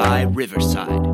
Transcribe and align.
by 0.00 0.22
Riverside. 0.22 0.88
All 0.88 1.12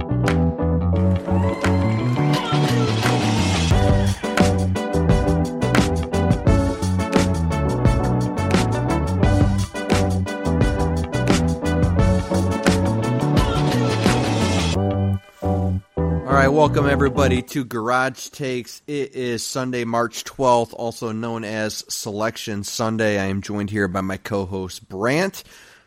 right, 16.32 16.46
welcome 16.46 16.87
everybody 16.87 17.43
to 17.43 17.64
Garage 17.64 18.29
Takes. 18.29 18.82
It 18.87 19.16
is 19.16 19.45
Sunday, 19.45 19.82
March 19.82 20.23
12th, 20.23 20.75
also 20.75 21.11
known 21.11 21.43
as 21.43 21.84
Selection 21.89 22.62
Sunday. 22.62 23.18
I 23.18 23.25
am 23.25 23.43
joined 23.43 23.70
here 23.70 23.88
by 23.88 24.02
my 24.02 24.16
co-host 24.16 24.88
Brant. 24.88 25.42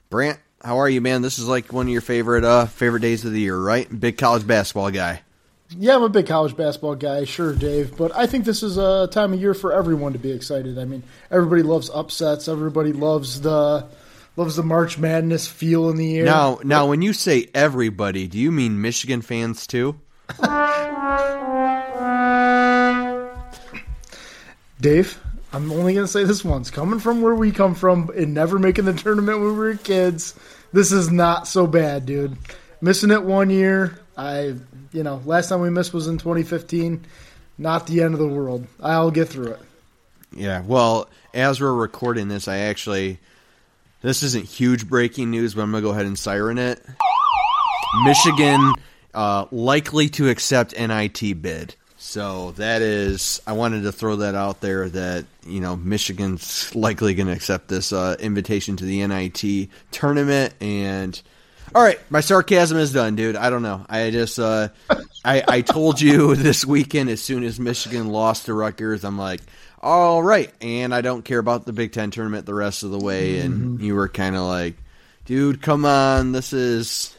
Brant, 0.09 0.39
how 0.63 0.79
are 0.79 0.89
you, 0.89 1.01
man? 1.01 1.21
This 1.21 1.39
is 1.39 1.47
like 1.47 1.71
one 1.71 1.87
of 1.87 1.91
your 1.91 2.01
favorite 2.01 2.43
uh 2.43 2.65
favorite 2.65 3.01
days 3.01 3.25
of 3.25 3.31
the 3.31 3.39
year, 3.39 3.57
right? 3.57 3.87
Big 3.99 4.17
college 4.17 4.45
basketball 4.45 4.91
guy. 4.91 5.21
Yeah, 5.77 5.95
I'm 5.95 6.03
a 6.03 6.09
big 6.09 6.25
college 6.25 6.57
basketball 6.57 6.95
guy, 6.95 7.25
sure, 7.25 7.53
Dave. 7.53 7.95
But 7.95 8.15
I 8.15 8.25
think 8.25 8.45
this 8.45 8.63
is 8.63 8.77
a 8.77 9.07
time 9.11 9.33
of 9.33 9.39
year 9.39 9.53
for 9.53 9.71
everyone 9.71 10.13
to 10.13 10.19
be 10.19 10.31
excited. 10.31 10.79
I 10.79 10.85
mean, 10.85 11.03
everybody 11.29 11.61
loves 11.61 11.91
upsets. 11.91 12.47
Everybody 12.47 12.91
loves 12.91 13.41
the 13.41 13.87
loves 14.35 14.55
the 14.55 14.63
March 14.63 14.97
Madness 14.97 15.47
feel 15.47 15.89
in 15.89 15.97
the 15.97 16.17
air. 16.17 16.25
Now, 16.25 16.59
now, 16.63 16.87
when 16.87 17.01
you 17.01 17.13
say 17.13 17.49
everybody, 17.53 18.27
do 18.27 18.39
you 18.39 18.51
mean 18.51 18.81
Michigan 18.81 19.21
fans 19.21 19.67
too? 19.67 19.99
Dave, 24.81 25.19
I'm 25.51 25.71
only 25.71 25.93
going 25.93 26.05
to 26.05 26.11
say 26.11 26.23
this 26.23 26.43
once. 26.43 26.69
Coming 26.69 26.99
from 26.99 27.21
where 27.21 27.35
we 27.35 27.51
come 27.51 27.75
from 27.75 28.09
and 28.15 28.33
never 28.33 28.59
making 28.59 28.85
the 28.85 28.93
tournament 28.93 29.39
when 29.39 29.49
we 29.49 29.57
were 29.57 29.75
kids, 29.75 30.35
this 30.73 30.91
is 30.91 31.11
not 31.11 31.47
so 31.47 31.65
bad, 31.65 32.05
dude. 32.05 32.37
Missing 32.81 33.11
it 33.11 33.23
one 33.23 33.49
year, 33.49 33.99
I, 34.15 34.55
you 34.91 35.03
know, 35.03 35.21
last 35.25 35.49
time 35.49 35.61
we 35.61 35.69
missed 35.69 35.93
was 35.93 36.07
in 36.07 36.17
2015. 36.17 37.05
Not 37.57 37.87
the 37.87 38.01
end 38.01 38.13
of 38.13 38.19
the 38.19 38.27
world. 38.27 38.67
I'll 38.79 39.11
get 39.11 39.27
through 39.27 39.53
it. 39.53 39.59
Yeah. 40.35 40.61
Well, 40.65 41.09
as 41.33 41.59
we're 41.59 41.73
recording 41.73 42.27
this, 42.27 42.47
I 42.47 42.57
actually 42.57 43.19
this 44.01 44.23
isn't 44.23 44.45
huge 44.45 44.87
breaking 44.87 45.31
news, 45.31 45.53
but 45.53 45.63
I'm 45.63 45.71
gonna 45.71 45.81
go 45.81 45.89
ahead 45.89 46.05
and 46.05 46.17
siren 46.17 46.57
it. 46.57 46.81
Michigan 48.05 48.73
uh, 49.13 49.45
likely 49.51 50.07
to 50.09 50.29
accept 50.29 50.77
NIT 50.77 51.41
bid. 51.41 51.75
So 52.01 52.51
that 52.51 52.81
is, 52.81 53.41
I 53.45 53.51
wanted 53.51 53.83
to 53.83 53.91
throw 53.91 54.15
that 54.17 54.33
out 54.33 54.61
there 54.61 54.87
that 54.87 55.25
you 55.45 55.59
know 55.59 55.75
Michigan's 55.75 56.73
likely 56.73 57.13
going 57.13 57.27
to 57.27 57.33
accept 57.33 57.67
this 57.67 57.91
uh, 57.91 58.15
invitation 58.21 58.77
to 58.77 58.85
the 58.85 59.05
NIT 59.05 59.69
tournament. 59.91 60.53
And 60.61 61.21
all 61.75 61.83
right, 61.83 61.99
my 62.09 62.21
sarcasm 62.21 62.77
is 62.77 62.93
done, 62.93 63.17
dude. 63.17 63.35
I 63.35 63.49
don't 63.49 63.63
know. 63.63 63.85
I 63.89 64.11
just, 64.11 64.39
uh, 64.39 64.69
I, 65.25 65.43
I 65.45 65.61
told 65.61 65.99
you 65.99 66.35
this 66.37 66.65
weekend 66.65 67.09
as 67.09 67.21
soon 67.21 67.43
as 67.43 67.59
Michigan 67.59 68.07
lost 68.07 68.45
to 68.45 68.53
Rutgers, 68.53 69.03
I'm 69.03 69.17
like, 69.17 69.41
all 69.81 70.23
right, 70.23 70.53
and 70.61 70.95
I 70.95 71.01
don't 71.01 71.25
care 71.25 71.39
about 71.39 71.65
the 71.65 71.73
Big 71.73 71.91
Ten 71.91 72.11
tournament 72.11 72.45
the 72.45 72.53
rest 72.53 72.83
of 72.83 72.91
the 72.91 72.99
way. 72.99 73.39
And 73.39 73.81
you 73.81 73.93
were 73.95 74.07
kind 74.07 74.37
of 74.37 74.43
like, 74.43 74.75
dude, 75.25 75.61
come 75.61 75.83
on, 75.83 76.31
this 76.31 76.53
is 76.53 77.13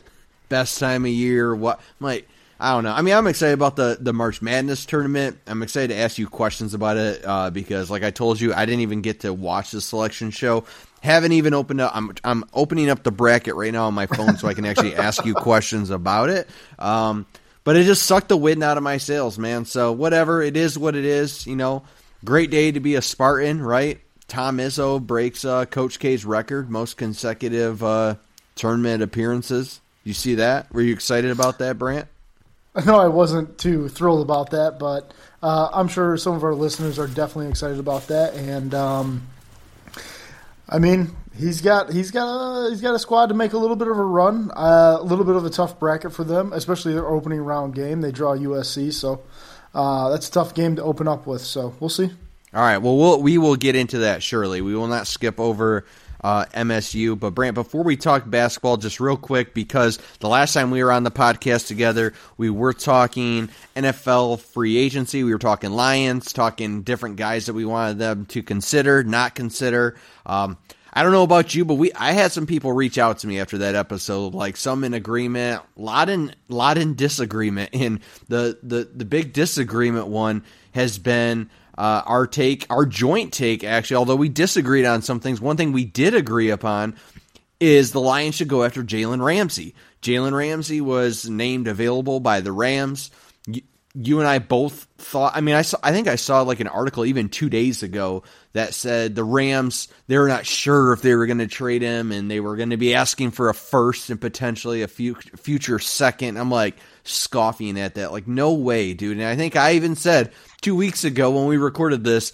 best 0.48 0.81
time 0.81 1.05
of 1.05 1.11
year. 1.11 1.55
What? 1.55 1.81
I'm 2.00 2.06
like, 2.06 2.27
I 2.61 2.75
don't 2.75 2.84
know. 2.84 2.92
I 2.92 3.00
mean, 3.00 3.14
I'm 3.14 3.27
excited 3.27 3.55
about 3.55 3.77
the 3.77 3.97
the 3.98 4.12
March 4.12 4.42
Madness 4.42 4.84
tournament. 4.84 5.39
I'm 5.47 5.62
excited 5.62 5.94
to 5.94 5.97
ask 5.98 6.19
you 6.19 6.28
questions 6.28 6.75
about 6.75 6.98
it 6.98 7.22
uh, 7.25 7.48
because, 7.48 7.91
like 7.91 8.03
I 8.03 8.11
told 8.11 8.39
you, 8.39 8.53
I 8.53 8.66
didn't 8.66 8.83
even 8.83 9.00
get 9.00 9.20
to 9.20 9.33
watch 9.33 9.70
the 9.70 9.80
selection 9.80 10.30
show. 10.30 10.64
Haven't 11.00 11.33
even 11.33 11.55
opened 11.55 11.81
up. 11.81 11.97
I'm 11.97 12.14
I'm 12.22 12.44
opening 12.53 12.91
up 12.91 13.03
the 13.03 13.11
bracket 13.11 13.55
right 13.55 13.72
now 13.72 13.86
on 13.86 13.94
my 13.94 14.05
phone 14.05 14.36
so 14.36 14.47
I 14.47 14.53
can 14.53 14.66
actually 14.66 14.94
ask 15.08 15.25
you 15.25 15.33
questions 15.33 15.88
about 15.88 16.28
it. 16.28 16.50
Um, 16.78 17.25
but 17.65 17.76
it 17.76 17.84
just 17.84 18.03
sucked 18.03 18.28
the 18.28 18.37
wind 18.37 18.62
out 18.62 18.76
of 18.76 18.82
my 18.82 18.99
sails, 18.99 19.38
man. 19.38 19.65
So 19.65 19.93
whatever, 19.93 20.43
it 20.43 20.54
is 20.54 20.78
what 20.78 20.94
it 20.94 21.06
is. 21.06 21.47
You 21.47 21.56
know, 21.56 21.84
great 22.26 22.50
day 22.50 22.72
to 22.72 22.81
be 22.81 22.94
a 22.94 23.03
Spartan, 23.03 23.62
right? 23.62 24.00
Tom 24.28 24.59
Izzo 24.59 25.00
breaks 25.00 25.47
uh, 25.47 25.65
Coach 25.65 25.99
K's 25.99 26.26
record, 26.26 26.70
most 26.70 26.99
consecutive 26.99 27.82
uh, 27.82 28.16
tournament 28.54 29.03
appearances. 29.03 29.81
You 30.04 30.12
see 30.12 30.34
that? 30.34 30.70
Were 30.75 30.82
you 30.82 30.93
excited 30.93 31.31
about 31.31 31.59
that, 31.60 31.78
Brant? 31.78 32.06
No, 32.86 33.00
I 33.00 33.08
wasn't 33.08 33.58
too 33.58 33.88
thrilled 33.88 34.22
about 34.22 34.50
that, 34.50 34.78
but 34.78 35.12
uh, 35.42 35.70
I'm 35.72 35.88
sure 35.88 36.16
some 36.16 36.34
of 36.34 36.44
our 36.44 36.54
listeners 36.54 36.98
are 36.98 37.08
definitely 37.08 37.48
excited 37.48 37.81
about 37.81 38.06
that. 38.08 38.34
And 38.34 38.72
um, 38.75 39.26
I 40.69 40.78
mean, 40.78 41.10
he's 41.36 41.60
got 41.60 41.92
he's 41.92 42.12
got 42.12 42.26
a, 42.28 42.70
he's 42.70 42.81
got 42.81 42.94
a 42.94 42.98
squad 42.98 43.26
to 43.26 43.34
make 43.34 43.54
a 43.54 43.58
little 43.58 43.76
bit 43.76 43.88
of 43.88 43.98
a 43.98 44.04
run, 44.04 44.53
uh, 44.54 44.98
a 45.00 45.03
little 45.03 45.25
bit 45.25 45.34
of 45.34 45.44
a 45.44 45.50
tough 45.50 45.81
bracket 45.81 46.12
for 46.12 46.22
them, 46.22 46.53
especially 46.53 46.92
their 46.92 47.08
opening 47.08 47.41
round 47.41 47.75
game. 47.75 48.03
They 48.03 48.12
draw 48.12 48.36
USC, 48.36 48.92
so 48.92 49.22
uh, 49.75 50.10
that's 50.10 50.28
a 50.28 50.32
tough 50.32 50.54
game 50.54 50.76
to 50.76 50.82
open 50.82 51.08
up 51.08 51.26
with. 51.26 51.41
So 51.41 51.75
we'll 51.81 51.91
see. 51.91 52.10
All 52.54 52.62
right. 52.62 52.78
Well, 52.78 52.97
we'll 52.97 53.20
we 53.20 53.37
will 53.37 53.56
get 53.56 53.75
into 53.75 53.98
that 53.98 54.22
surely. 54.22 54.60
We 54.60 54.76
will 54.76 54.88
not 54.88 55.08
skip 55.08 55.41
over 55.41 55.84
uh, 56.22 56.47
MSU. 56.54 57.19
But 57.19 57.31
Brant, 57.31 57.54
before 57.54 57.82
we 57.82 57.97
talk 57.97 58.28
basketball, 58.28 58.76
just 58.76 59.00
real 59.00 59.16
quick, 59.16 59.54
because 59.54 59.98
the 60.20 60.28
last 60.28 60.53
time 60.53 60.70
we 60.70 60.82
were 60.82 60.92
on 60.92 61.04
the 61.04 61.10
podcast 61.10 61.66
together, 61.66 62.12
we 62.36 62.50
were 62.50 62.72
talking 62.72 63.48
NFL 63.76 64.41
free 64.41 64.76
agency. 64.76 65.25
We 65.25 65.32
were 65.32 65.38
talking 65.38 65.70
Lions, 65.70 66.32
talking 66.32 66.82
different 66.82 67.16
guys 67.16 67.47
that 67.47 67.54
we 67.54 67.64
wanted 67.64 67.98
them 67.98 68.26
to 68.26 68.42
consider, 68.42 69.03
not 69.03 69.34
consider. 69.34 69.97
Um, 70.26 70.58
I 70.92 71.03
don't 71.03 71.12
know 71.12 71.22
about 71.22 71.54
you, 71.54 71.64
but 71.64 71.75
we 71.75 71.92
I 71.92 72.12
had 72.12 72.32
some 72.32 72.47
people 72.47 72.72
reach 72.72 72.98
out 72.98 73.19
to 73.19 73.26
me 73.26 73.38
after 73.38 73.58
that 73.58 73.75
episode, 73.75 74.34
like 74.34 74.56
some 74.56 74.82
in 74.82 74.92
agreement, 74.92 75.62
lot 75.76 76.08
in 76.08 76.34
lot 76.48 76.78
in 76.78 76.94
disagreement. 76.94 77.70
And 77.81 78.00
the 78.28 78.58
the 78.62 78.88
the 78.92 79.04
big 79.04 79.32
disagreement 79.32 80.08
one 80.08 80.44
has 80.72 80.98
been 80.98 81.48
uh, 81.76 82.03
our 82.06 82.26
take, 82.26 82.66
our 82.70 82.86
joint 82.86 83.32
take, 83.32 83.64
actually, 83.64 83.97
although 83.97 84.16
we 84.16 84.28
disagreed 84.28 84.84
on 84.84 85.03
some 85.03 85.20
things, 85.20 85.41
one 85.41 85.56
thing 85.56 85.72
we 85.72 85.84
did 85.84 86.14
agree 86.14 86.50
upon 86.50 86.97
is 87.58 87.92
the 87.92 88.00
Lions 88.00 88.34
should 88.34 88.48
go 88.48 88.64
after 88.64 88.82
Jalen 88.82 89.22
Ramsey. 89.22 89.75
Jalen 90.03 90.32
Ramsey 90.32 90.81
was 90.81 91.28
named 91.28 91.69
available 91.69 92.20
by 92.20 92.41
the 92.41 92.53
Rams. 92.53 93.10
You, 93.93 94.21
and 94.21 94.28
I 94.28 94.39
both 94.39 94.87
thought. 94.99 95.33
I 95.34 95.41
mean, 95.41 95.56
I 95.56 95.62
saw. 95.62 95.78
I 95.83 95.91
think 95.91 96.06
I 96.06 96.15
saw 96.15 96.43
like 96.43 96.61
an 96.61 96.69
article 96.69 97.05
even 97.05 97.28
two 97.28 97.51
days 97.51 97.83
ago 97.83 98.23
that 98.53 98.73
said 98.73 99.17
the 99.17 99.25
Rams 99.25 99.89
they 100.06 100.17
were 100.17 100.28
not 100.28 100.47
sure 100.47 100.93
if 100.93 101.03
they 101.03 101.15
were 101.15 101.27
going 101.27 101.39
to 101.39 101.49
trade 101.49 101.83
him 101.83 102.12
and 102.12 102.31
they 102.31 102.39
were 102.39 102.55
going 102.55 102.71
to 102.71 102.77
be 102.77 102.95
asking 102.95 103.33
for 103.33 103.49
a 103.49 103.55
first 103.55 104.11
and 104.11 104.21
potentially 104.21 104.83
a 104.83 104.89
future 104.89 105.81
second. 105.81 106.39
I'm 106.39 106.53
like 106.53 106.77
scoffing 107.03 107.81
at 107.81 107.97
that. 107.97 108.12
Like, 108.12 108.29
no 108.29 108.53
way, 108.55 108.95
dude. 108.95 109.19
And 109.19 109.27
I 109.27 109.34
think 109.34 109.56
I 109.56 109.73
even 109.73 109.97
said 109.97 110.33
two 110.61 110.77
weeks 110.77 111.03
ago 111.03 111.33
when 111.33 111.47
we 111.47 111.56
recorded 111.56 112.05
this, 112.05 112.33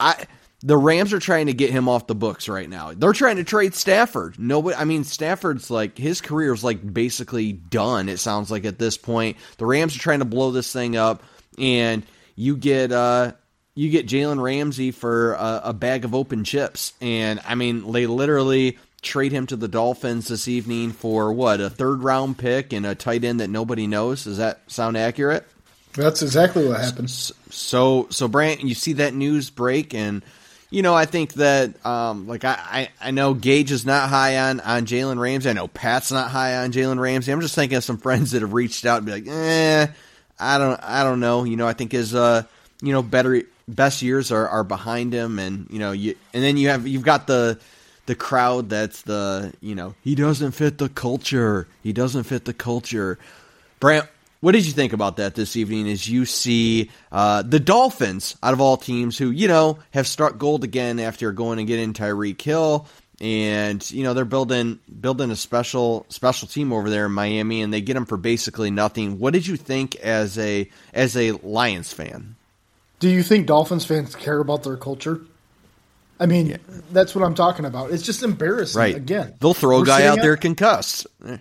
I 0.00 0.26
the 0.66 0.76
Rams 0.76 1.12
are 1.12 1.20
trying 1.20 1.46
to 1.46 1.52
get 1.52 1.70
him 1.70 1.88
off 1.88 2.08
the 2.08 2.14
books 2.16 2.48
right 2.48 2.68
now. 2.68 2.92
They're 2.92 3.12
trying 3.12 3.36
to 3.36 3.44
trade 3.44 3.72
Stafford. 3.76 4.36
Nobody, 4.36 4.74
I 4.74 4.84
mean, 4.84 5.04
Stafford's 5.04 5.70
like 5.70 5.96
his 5.96 6.20
career 6.20 6.52
is 6.52 6.64
like 6.64 6.92
basically 6.92 7.52
done. 7.52 8.08
It 8.08 8.18
sounds 8.18 8.50
like 8.50 8.64
at 8.64 8.76
this 8.76 8.96
point, 8.96 9.36
the 9.58 9.64
Rams 9.64 9.94
are 9.94 10.00
trying 10.00 10.18
to 10.18 10.24
blow 10.24 10.50
this 10.50 10.72
thing 10.72 10.96
up, 10.96 11.22
and 11.56 12.04
you 12.34 12.56
get 12.56 12.90
uh 12.90 13.34
you 13.76 13.90
get 13.90 14.08
Jalen 14.08 14.42
Ramsey 14.42 14.90
for 14.90 15.34
a, 15.34 15.60
a 15.66 15.72
bag 15.72 16.04
of 16.04 16.16
open 16.16 16.42
chips, 16.42 16.94
and 17.00 17.38
I 17.46 17.54
mean, 17.54 17.92
they 17.92 18.06
literally 18.08 18.76
trade 19.02 19.30
him 19.30 19.46
to 19.46 19.56
the 19.56 19.68
Dolphins 19.68 20.26
this 20.26 20.48
evening 20.48 20.90
for 20.90 21.32
what 21.32 21.60
a 21.60 21.70
third 21.70 22.02
round 22.02 22.38
pick 22.38 22.72
and 22.72 22.84
a 22.84 22.96
tight 22.96 23.22
end 23.22 23.38
that 23.38 23.50
nobody 23.50 23.86
knows. 23.86 24.24
Does 24.24 24.38
that 24.38 24.62
sound 24.66 24.96
accurate? 24.96 25.46
That's 25.92 26.22
exactly 26.22 26.66
what 26.66 26.80
happened. 26.80 27.08
So, 27.08 28.08
so 28.10 28.26
Brant, 28.26 28.62
you 28.62 28.74
see 28.74 28.94
that 28.94 29.14
news 29.14 29.48
break, 29.48 29.94
and 29.94 30.24
you 30.70 30.82
know, 30.82 30.94
I 30.94 31.06
think 31.06 31.34
that, 31.34 31.84
um, 31.86 32.26
like, 32.26 32.44
I, 32.44 32.58
I, 32.58 32.88
I 33.00 33.10
know 33.12 33.34
Gage 33.34 33.70
is 33.70 33.86
not 33.86 34.08
high 34.08 34.38
on 34.38 34.60
on 34.60 34.86
Jalen 34.86 35.18
Ramsey. 35.18 35.50
I 35.50 35.52
know 35.52 35.68
Pat's 35.68 36.10
not 36.10 36.30
high 36.30 36.56
on 36.56 36.72
Jalen 36.72 36.98
Ramsey. 36.98 37.32
I'm 37.32 37.40
just 37.40 37.54
thinking 37.54 37.76
of 37.76 37.84
some 37.84 37.98
friends 37.98 38.32
that 38.32 38.42
have 38.42 38.52
reached 38.52 38.84
out 38.84 38.98
and 38.98 39.06
be 39.06 39.12
like, 39.12 39.26
eh, 39.28 39.86
I 40.38 40.58
don't, 40.58 40.80
I 40.82 41.04
don't 41.04 41.20
know. 41.20 41.44
You 41.44 41.56
know, 41.56 41.66
I 41.66 41.72
think 41.72 41.92
his, 41.92 42.14
uh, 42.14 42.42
you 42.82 42.92
know, 42.92 43.02
better 43.02 43.42
best 43.68 44.02
years 44.02 44.30
are, 44.32 44.48
are 44.48 44.64
behind 44.64 45.12
him, 45.12 45.38
and 45.38 45.66
you 45.70 45.78
know, 45.78 45.92
you, 45.92 46.14
and 46.32 46.42
then 46.42 46.56
you 46.56 46.68
have 46.68 46.86
you've 46.86 47.02
got 47.02 47.26
the 47.26 47.58
the 48.06 48.14
crowd 48.14 48.68
that's 48.68 49.02
the 49.02 49.52
you 49.60 49.74
know 49.74 49.94
he 50.02 50.14
doesn't 50.14 50.52
fit 50.52 50.78
the 50.78 50.88
culture. 50.88 51.66
He 51.82 51.92
doesn't 51.92 52.24
fit 52.24 52.44
the 52.44 52.54
culture. 52.54 53.18
Brant, 53.80 54.08
what 54.46 54.52
did 54.52 54.64
you 54.64 54.70
think 54.70 54.92
about 54.92 55.16
that 55.16 55.34
this 55.34 55.56
evening 55.56 55.88
as 55.88 56.08
you 56.08 56.24
see 56.24 56.88
uh, 57.10 57.42
the 57.42 57.58
Dolphins, 57.58 58.36
out 58.44 58.52
of 58.52 58.60
all 58.60 58.76
teams, 58.76 59.18
who, 59.18 59.32
you 59.32 59.48
know, 59.48 59.80
have 59.90 60.06
struck 60.06 60.38
gold 60.38 60.62
again 60.62 61.00
after 61.00 61.32
going 61.32 61.58
and 61.58 61.66
getting 61.66 61.92
Tyreek 61.92 62.40
Hill? 62.40 62.86
And, 63.20 63.90
you 63.90 64.04
know, 64.04 64.14
they're 64.14 64.24
building 64.24 64.78
building 65.00 65.32
a 65.32 65.36
special 65.36 66.06
special 66.10 66.46
team 66.46 66.72
over 66.72 66.88
there 66.88 67.06
in 67.06 67.12
Miami 67.12 67.60
and 67.60 67.74
they 67.74 67.80
get 67.80 67.94
them 67.94 68.06
for 68.06 68.16
basically 68.16 68.70
nothing. 68.70 69.18
What 69.18 69.32
did 69.32 69.48
you 69.48 69.56
think 69.56 69.96
as 69.96 70.38
a 70.38 70.70
as 70.94 71.16
a 71.16 71.32
Lions 71.32 71.92
fan? 71.92 72.36
Do 73.00 73.08
you 73.08 73.24
think 73.24 73.48
Dolphins 73.48 73.84
fans 73.84 74.14
care 74.14 74.38
about 74.38 74.62
their 74.62 74.76
culture? 74.76 75.22
I 76.18 76.26
mean, 76.26 76.58
that's 76.92 77.14
what 77.14 77.24
I'm 77.24 77.34
talking 77.34 77.66
about. 77.66 77.90
It's 77.90 78.02
just 78.02 78.22
embarrassing. 78.22 78.78
Right. 78.78 78.96
Again, 78.96 79.34
They'll 79.38 79.54
throw 79.54 79.82
a 79.82 79.84
guy 79.84 80.06
out 80.06 80.20
there 80.22 80.36
concussed. 80.36 81.06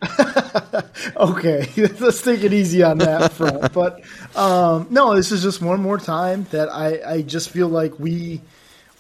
Okay, 1.16 1.68
let's 2.00 2.22
take 2.22 2.44
it 2.44 2.54
easy 2.54 2.84
on 2.84 3.00
that 3.00 3.32
front. 3.34 3.74
But 3.74 4.02
um, 4.36 4.88
no, 4.90 5.16
this 5.16 5.32
is 5.32 5.44
just 5.44 5.62
one 5.62 5.82
more 5.82 5.98
time 5.98 6.46
that 6.52 6.70
I, 6.70 7.02
I 7.06 7.22
just 7.22 7.50
feel 7.50 7.68
like 7.68 8.00
we 8.00 8.42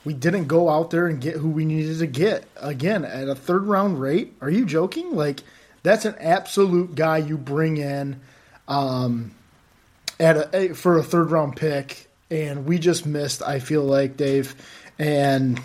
we 0.04 0.14
didn't 0.14 0.46
go 0.46 0.70
out 0.70 0.92
there 0.92 1.08
and 1.08 1.20
get 1.20 1.36
who 1.36 1.50
we 1.50 1.66
needed 1.66 2.00
to 2.00 2.08
get 2.08 2.46
again 2.58 3.06
at 3.06 3.28
a 3.28 3.36
third 3.36 3.64
round 3.64 4.00
rate. 4.00 4.34
Are 4.42 4.50
you 4.50 4.66
joking? 4.66 5.16
Like 5.16 5.42
that's 5.84 6.06
an 6.06 6.16
absolute 6.20 6.96
guy 6.96 7.18
you 7.18 7.38
bring 7.38 7.78
in 7.78 8.20
um, 8.68 9.32
at 10.20 10.54
a, 10.54 10.74
for 10.74 10.98
a 10.98 11.04
third 11.04 11.32
round 11.32 11.56
pick, 11.56 12.08
and 12.30 12.66
we 12.66 12.78
just 12.78 13.06
missed. 13.06 13.42
I 13.42 13.60
feel 13.60 13.84
like 13.84 14.18
Dave 14.18 14.56
and. 15.00 15.62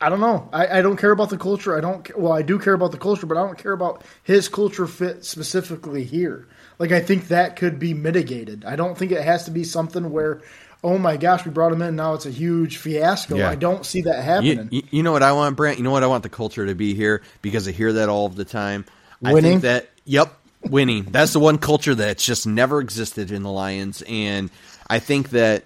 I 0.00 0.10
don't 0.10 0.20
know. 0.20 0.50
I, 0.52 0.80
I 0.80 0.82
don't 0.82 0.98
care 0.98 1.12
about 1.12 1.30
the 1.30 1.38
culture. 1.38 1.78
I 1.78 1.80
don't. 1.80 2.18
Well, 2.18 2.32
I 2.32 2.42
do 2.42 2.58
care 2.58 2.74
about 2.74 2.92
the 2.92 2.98
culture, 2.98 3.24
but 3.24 3.38
I 3.38 3.46
don't 3.46 3.56
care 3.56 3.72
about 3.72 4.04
his 4.22 4.48
culture 4.48 4.86
fit 4.86 5.24
specifically 5.24 6.04
here. 6.04 6.46
Like 6.78 6.92
I 6.92 7.00
think 7.00 7.28
that 7.28 7.56
could 7.56 7.78
be 7.78 7.94
mitigated. 7.94 8.64
I 8.64 8.76
don't 8.76 8.98
think 8.98 9.12
it 9.12 9.22
has 9.22 9.44
to 9.44 9.50
be 9.50 9.64
something 9.64 10.10
where, 10.10 10.42
oh 10.82 10.98
my 10.98 11.16
gosh, 11.16 11.44
we 11.44 11.50
brought 11.50 11.72
him 11.72 11.82
in. 11.82 11.96
Now 11.96 12.14
it's 12.14 12.26
a 12.26 12.30
huge 12.30 12.78
fiasco. 12.78 13.36
Yeah. 13.36 13.48
I 13.48 13.54
don't 13.54 13.86
see 13.86 14.02
that 14.02 14.22
happening. 14.22 14.68
You, 14.70 14.82
you, 14.90 15.02
know 15.02 15.12
what 15.12 15.22
I 15.22 15.32
want, 15.32 15.56
Brant? 15.56 15.78
You 15.78 15.84
know 15.84 15.92
what 15.92 16.02
I 16.02 16.08
want 16.08 16.22
the 16.22 16.28
culture 16.28 16.66
to 16.66 16.74
be 16.74 16.94
here 16.94 17.22
because 17.42 17.68
I 17.68 17.70
hear 17.70 17.92
that 17.94 18.08
all 18.08 18.26
of 18.26 18.36
the 18.36 18.44
time. 18.44 18.84
I 19.24 19.32
Winning? 19.32 19.52
think 19.52 19.62
that 19.62 19.90
yep, 20.04 20.34
winning. 20.62 21.04
That's 21.04 21.32
the 21.32 21.40
one 21.40 21.58
culture 21.58 21.94
that's 21.94 22.24
just 22.24 22.46
never 22.46 22.80
existed 22.80 23.30
in 23.30 23.42
the 23.42 23.50
Lions, 23.50 24.02
and 24.06 24.50
I 24.88 24.98
think 24.98 25.30
that 25.30 25.64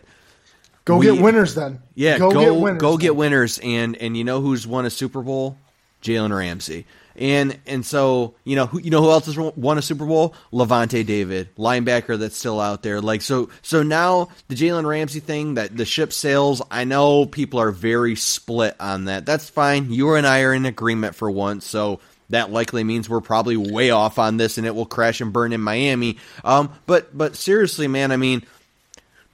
go 0.89 0.99
we- 0.99 1.07
get 1.07 1.23
winners 1.23 1.55
then. 1.55 1.81
yeah, 1.95 2.19
go, 2.19 2.31
go 2.31 2.41
get 2.41 2.55
winners. 2.61 2.81
go 2.81 2.97
get 2.97 3.15
winners, 3.15 3.59
and 3.63 3.97
and 3.97 4.17
you 4.17 4.25
know 4.25 4.41
who's 4.41 4.67
won 4.67 4.87
a 4.87 4.91
Super 4.91 5.23
Bowl? 5.23 5.57
Jalen 6.03 6.37
Ramsey. 6.37 6.87
And 7.17 7.59
and 7.67 7.85
so 7.85 8.35
you 8.45 8.55
know 8.55 8.67
who 8.67 8.79
you 8.79 8.91
know 8.91 9.03
who 9.03 9.11
else 9.11 9.27
has 9.27 9.37
won 9.37 9.77
a 9.77 9.83
Super 9.83 10.07
Bowl? 10.07 10.35
Lavonte 10.53 11.05
David, 11.05 11.49
linebacker 11.57 12.17
that's 12.17 12.37
still 12.37 12.61
out 12.61 12.85
there. 12.85 13.01
Like 13.01 13.23
so 13.23 13.51
so 13.63 13.83
now 13.83 14.29
the 14.47 14.55
Jalen 14.55 14.87
Ramsey 14.87 15.19
thing 15.19 15.55
that 15.55 15.77
the 15.77 15.85
ship 15.85 16.13
sails. 16.13 16.63
I 16.71 16.85
know 16.85 17.27
people 17.27 17.59
are 17.59 17.73
very 17.73 18.15
split 18.15 18.77
on 18.79 19.07
that. 19.07 19.27
That's 19.27 19.51
fine. 19.51 19.91
You 19.91 20.15
and 20.15 20.27
I 20.29 20.43
are 20.43 20.55
in 20.55 20.65
agreement 20.65 21.17
for 21.17 21.29
once. 21.29 21.67
So 21.67 21.99
that 22.31 22.53
likely 22.53 22.85
means 22.85 23.09
we're 23.09 23.21
probably 23.21 23.57
way 23.57 23.91
off 23.91 24.21
on 24.21 24.37
this, 24.37 24.57
and 24.57 24.65
it 24.65 24.75
will 24.77 24.87
crash 24.87 25.21
and 25.21 25.33
burn 25.33 25.53
in 25.53 25.61
Miami. 25.61 26.19
Um, 26.45 26.73
but 26.87 27.17
but 27.19 27.35
seriously, 27.35 27.89
man, 27.89 28.13
I 28.13 28.17
mean, 28.17 28.45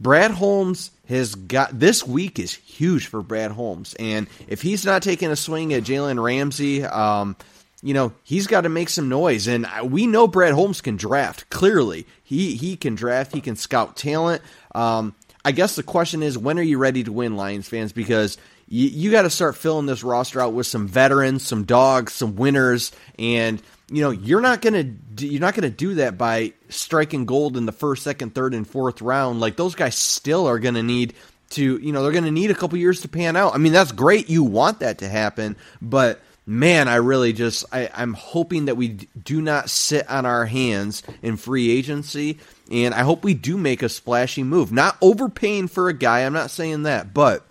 Brad 0.01 0.31
Holmes 0.31 0.91
has 1.09 1.35
got 1.35 1.79
this 1.79 2.07
week 2.07 2.39
is 2.39 2.55
huge 2.55 3.07
for 3.07 3.23
Brad 3.23 3.51
Holmes, 3.51 3.95
and 3.99 4.27
if 4.49 4.63
he's 4.63 4.85
not 4.85 5.03
taking 5.03 5.31
a 5.31 5.37
swing 5.37 5.73
at 5.75 5.85
Jalen 5.85 6.23
Ramsey, 6.23 6.85
um, 6.85 7.37
you 7.83 7.95
know 7.95 8.13
he's 8.23 8.47
got 8.47 8.63
to 8.63 8.69
make 8.69 8.89
some 8.89 9.09
noise. 9.09 9.47
And 9.47 9.67
we 9.85 10.07
know 10.07 10.27
Brad 10.27 10.55
Holmes 10.55 10.81
can 10.81 10.97
draft. 10.97 11.51
Clearly, 11.51 12.07
he 12.23 12.57
he 12.57 12.77
can 12.77 12.95
draft. 12.95 13.33
He 13.33 13.41
can 13.41 13.57
scout 13.57 13.97
talent. 13.97 14.43
Um, 14.75 15.15
I 15.45 15.53
guess 15.53 15.77
the 15.77 15.83
question 15.83 16.23
is, 16.23 16.39
when 16.39 16.59
are 16.59 16.63
you 16.63 16.79
ready 16.79 17.05
to 17.05 17.13
win, 17.13 17.37
Lions 17.37 17.69
fans? 17.69 17.93
Because 17.93 18.39
you, 18.67 18.89
you 18.89 19.11
got 19.11 19.23
to 19.23 19.31
start 19.31 19.57
filling 19.57 19.87
this 19.87 20.03
roster 20.03 20.41
out 20.41 20.55
with 20.55 20.67
some 20.67 20.89
veterans, 20.89 21.47
some 21.47 21.65
dogs, 21.65 22.15
some 22.15 22.37
winners, 22.37 22.93
and 23.19 23.63
you 23.95 24.03
know 24.03 24.11
you're 24.11 24.41
not 24.41 24.61
gonna 24.61 24.83
do, 24.83 25.27
you're 25.27 25.41
not 25.41 25.55
gonna 25.55 25.71
do 25.71 25.95
that 25.95 26.19
by 26.19 26.53
striking 26.69 27.27
gold 27.27 27.57
in 27.57 27.67
the 27.67 27.73
first, 27.73 28.03
second, 28.03 28.35
third, 28.35 28.53
and 28.53 28.67
fourth 28.67 29.01
round. 29.01 29.41
Like 29.41 29.57
those 29.57 29.75
guys 29.75 29.95
still 29.95 30.47
are 30.49 30.59
gonna 30.59 30.83
need 30.83 31.15
to 31.51 31.79
you 31.79 31.93
know 31.93 32.03
they're 32.03 32.13
gonna 32.13 32.31
need 32.31 32.51
a 32.51 32.55
couple 32.55 32.79
years 32.79 33.03
to 33.03 33.09
pan 33.09 33.37
out. 33.37 33.55
I 33.55 33.59
mean 33.59 33.73
that's 33.73 33.93
great, 33.93 34.29
you 34.29 34.43
want 34.43 34.81
that 34.81 34.99
to 34.99 35.09
happen, 35.09 35.57
but 35.81 36.21
man, 36.47 36.89
I 36.89 36.97
really 36.97 37.33
just 37.33 37.65
I, 37.73 37.89
I'm 37.95 38.15
hoping 38.15 38.65
that 38.65 38.77
we 38.77 38.89
do 38.89 39.41
not 39.41 39.71
sit 39.71 40.09
on 40.11 40.27
our 40.27 40.47
hands 40.47 41.03
in 41.23 41.37
free 41.37 41.71
agency, 41.71 42.39
and 42.71 42.95
I 42.95 43.03
hope 43.03 43.23
we 43.23 43.35
do 43.35 43.57
make 43.57 43.83
a 43.83 43.89
splashy 43.89 44.43
move. 44.43 44.73
Not 44.73 44.97
overpaying 45.01 45.69
for 45.69 45.89
a 45.89 45.95
guy, 45.95 46.21
I'm 46.21 46.33
not 46.33 46.51
saying 46.51 46.83
that, 46.83 47.15
but 47.15 47.47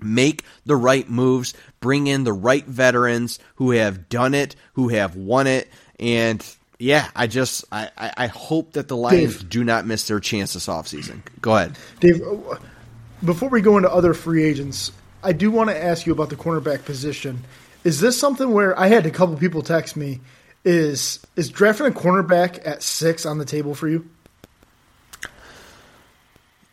make 0.00 0.44
the 0.66 0.76
right 0.76 1.08
moves, 1.08 1.54
bring 1.84 2.06
in 2.06 2.24
the 2.24 2.32
right 2.32 2.64
veterans 2.64 3.38
who 3.56 3.72
have 3.72 4.08
done 4.08 4.32
it, 4.32 4.56
who 4.72 4.88
have 4.88 5.16
won 5.16 5.46
it, 5.46 5.68
and 6.00 6.42
yeah, 6.78 7.10
I 7.14 7.26
just 7.26 7.66
I, 7.70 7.90
I, 8.16 8.26
hope 8.26 8.72
that 8.72 8.88
the 8.88 8.96
Lions 8.96 9.36
Dave. 9.36 9.50
do 9.50 9.64
not 9.64 9.86
miss 9.86 10.08
their 10.08 10.18
chance 10.18 10.54
this 10.54 10.66
offseason. 10.66 11.20
Go 11.42 11.54
ahead. 11.54 11.76
Dave, 12.00 12.22
uh, 12.22 12.56
before 13.22 13.50
we 13.50 13.60
go 13.60 13.76
into 13.76 13.92
other 13.92 14.14
free 14.14 14.44
agents, 14.44 14.92
I 15.22 15.32
do 15.32 15.50
want 15.50 15.68
to 15.68 15.76
ask 15.76 16.06
you 16.06 16.14
about 16.14 16.30
the 16.30 16.36
cornerback 16.36 16.86
position. 16.86 17.44
Is 17.84 18.00
this 18.00 18.18
something 18.18 18.50
where 18.50 18.78
I 18.80 18.86
had 18.86 19.04
a 19.04 19.10
couple 19.10 19.36
people 19.36 19.60
text 19.60 19.94
me? 19.94 20.20
Is 20.64 21.20
is 21.36 21.50
drafting 21.50 21.86
a 21.86 21.90
cornerback 21.90 22.66
at 22.66 22.82
six 22.82 23.26
on 23.26 23.36
the 23.36 23.44
table 23.44 23.74
for 23.74 23.88
you? 23.88 24.08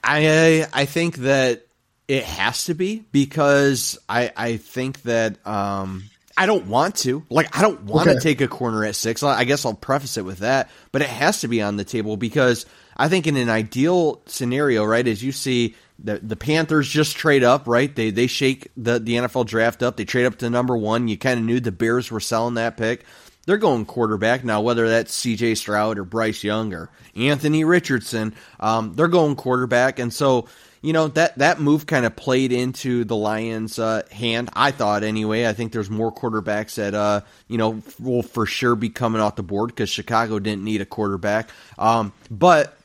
I 0.06 0.68
I 0.72 0.86
think 0.86 1.18
that 1.18 1.68
it 2.12 2.26
has 2.26 2.66
to 2.66 2.74
be 2.74 3.06
because 3.14 3.98
I 4.10 4.34
I 4.36 4.58
think 4.58 5.04
that 5.04 5.46
um 5.48 6.04
I 6.36 6.46
don't 6.46 6.68
want 6.68 6.96
to 6.98 7.24
like 7.30 7.56
I 7.58 7.62
don't 7.62 7.84
want 7.84 8.10
to 8.10 8.12
Okay. 8.16 8.20
take 8.20 8.42
a 8.42 8.50
corner 8.50 8.84
at 8.84 8.96
six. 8.96 9.24
I 9.24 9.46
guess 9.46 9.66
I'll 9.66 9.74
preface 9.74 10.18
it 10.18 10.26
with 10.26 10.40
that, 10.40 10.70
but 10.92 11.02
it 11.02 11.08
has 11.08 11.40
to 11.42 11.48
be 11.48 11.62
on 11.62 11.78
the 11.78 11.86
table 11.86 12.18
because 12.18 12.66
I 12.98 13.08
think 13.08 13.28
in 13.28 13.38
an 13.38 13.50
ideal 13.50 14.22
scenario, 14.26 14.84
right, 14.84 15.08
as 15.08 15.24
you 15.24 15.32
see 15.32 15.76
the 16.04 16.20
the 16.22 16.36
Panthers 16.36 16.90
just 16.90 17.16
trade 17.16 17.46
up, 17.46 17.66
right? 17.66 17.96
They 17.96 18.10
they 18.12 18.28
shake 18.28 18.68
the 18.76 19.00
the 19.00 19.16
NFL 19.16 19.46
draft 19.46 19.82
up. 19.82 19.96
They 19.96 20.04
trade 20.04 20.26
up 20.26 20.38
to 20.40 20.50
number 20.50 20.76
one. 20.76 21.08
You 21.08 21.18
kind 21.18 21.40
of 21.40 21.46
knew 21.46 21.62
the 21.62 21.72
Bears 21.72 22.12
were 22.12 22.20
selling 22.20 22.56
that 22.56 22.76
pick. 22.76 23.06
They're 23.46 23.58
going 23.58 23.86
quarterback 23.86 24.44
now, 24.44 24.60
whether 24.62 24.90
that's 24.90 25.14
C.J. 25.14 25.56
Stroud 25.56 25.98
or 25.98 26.04
Bryce 26.04 26.44
Young 26.44 26.74
or 26.74 26.90
Anthony 27.16 27.64
Richardson. 27.64 28.36
Um, 28.60 28.94
they're 28.96 29.08
going 29.08 29.36
quarterback, 29.38 29.98
and 29.98 30.14
so 30.14 30.48
you 30.82 30.94
know 30.94 31.08
that 31.10 31.38
that 31.38 31.60
move 31.60 31.86
kind 31.86 32.06
of 32.06 32.16
played 32.16 32.52
into 32.52 33.04
the 33.04 33.16
Lions' 33.16 33.78
uh, 33.78 34.04
hand. 34.12 34.50
I 34.54 34.72
thought 34.72 35.04
anyway. 35.04 35.48
I 35.48 35.54
think 35.54 35.72
there's 35.72 35.90
more 35.90 36.12
quarterbacks 36.12 36.76
that 36.76 36.96
uh, 36.96 37.22
you 37.48 37.58
know 37.58 37.82
will 38.00 38.24
for 38.24 38.46
sure 38.46 38.76
be 38.76 38.90
coming 38.90 39.22
off 39.22 39.36
the 39.36 39.44
board 39.44 39.70
because 39.70 39.90
Chicago 39.90 40.40
didn't 40.40 40.64
need 40.64 40.82
a 40.82 40.86
quarterback. 40.86 41.50
Um, 41.78 42.14
but 42.32 42.78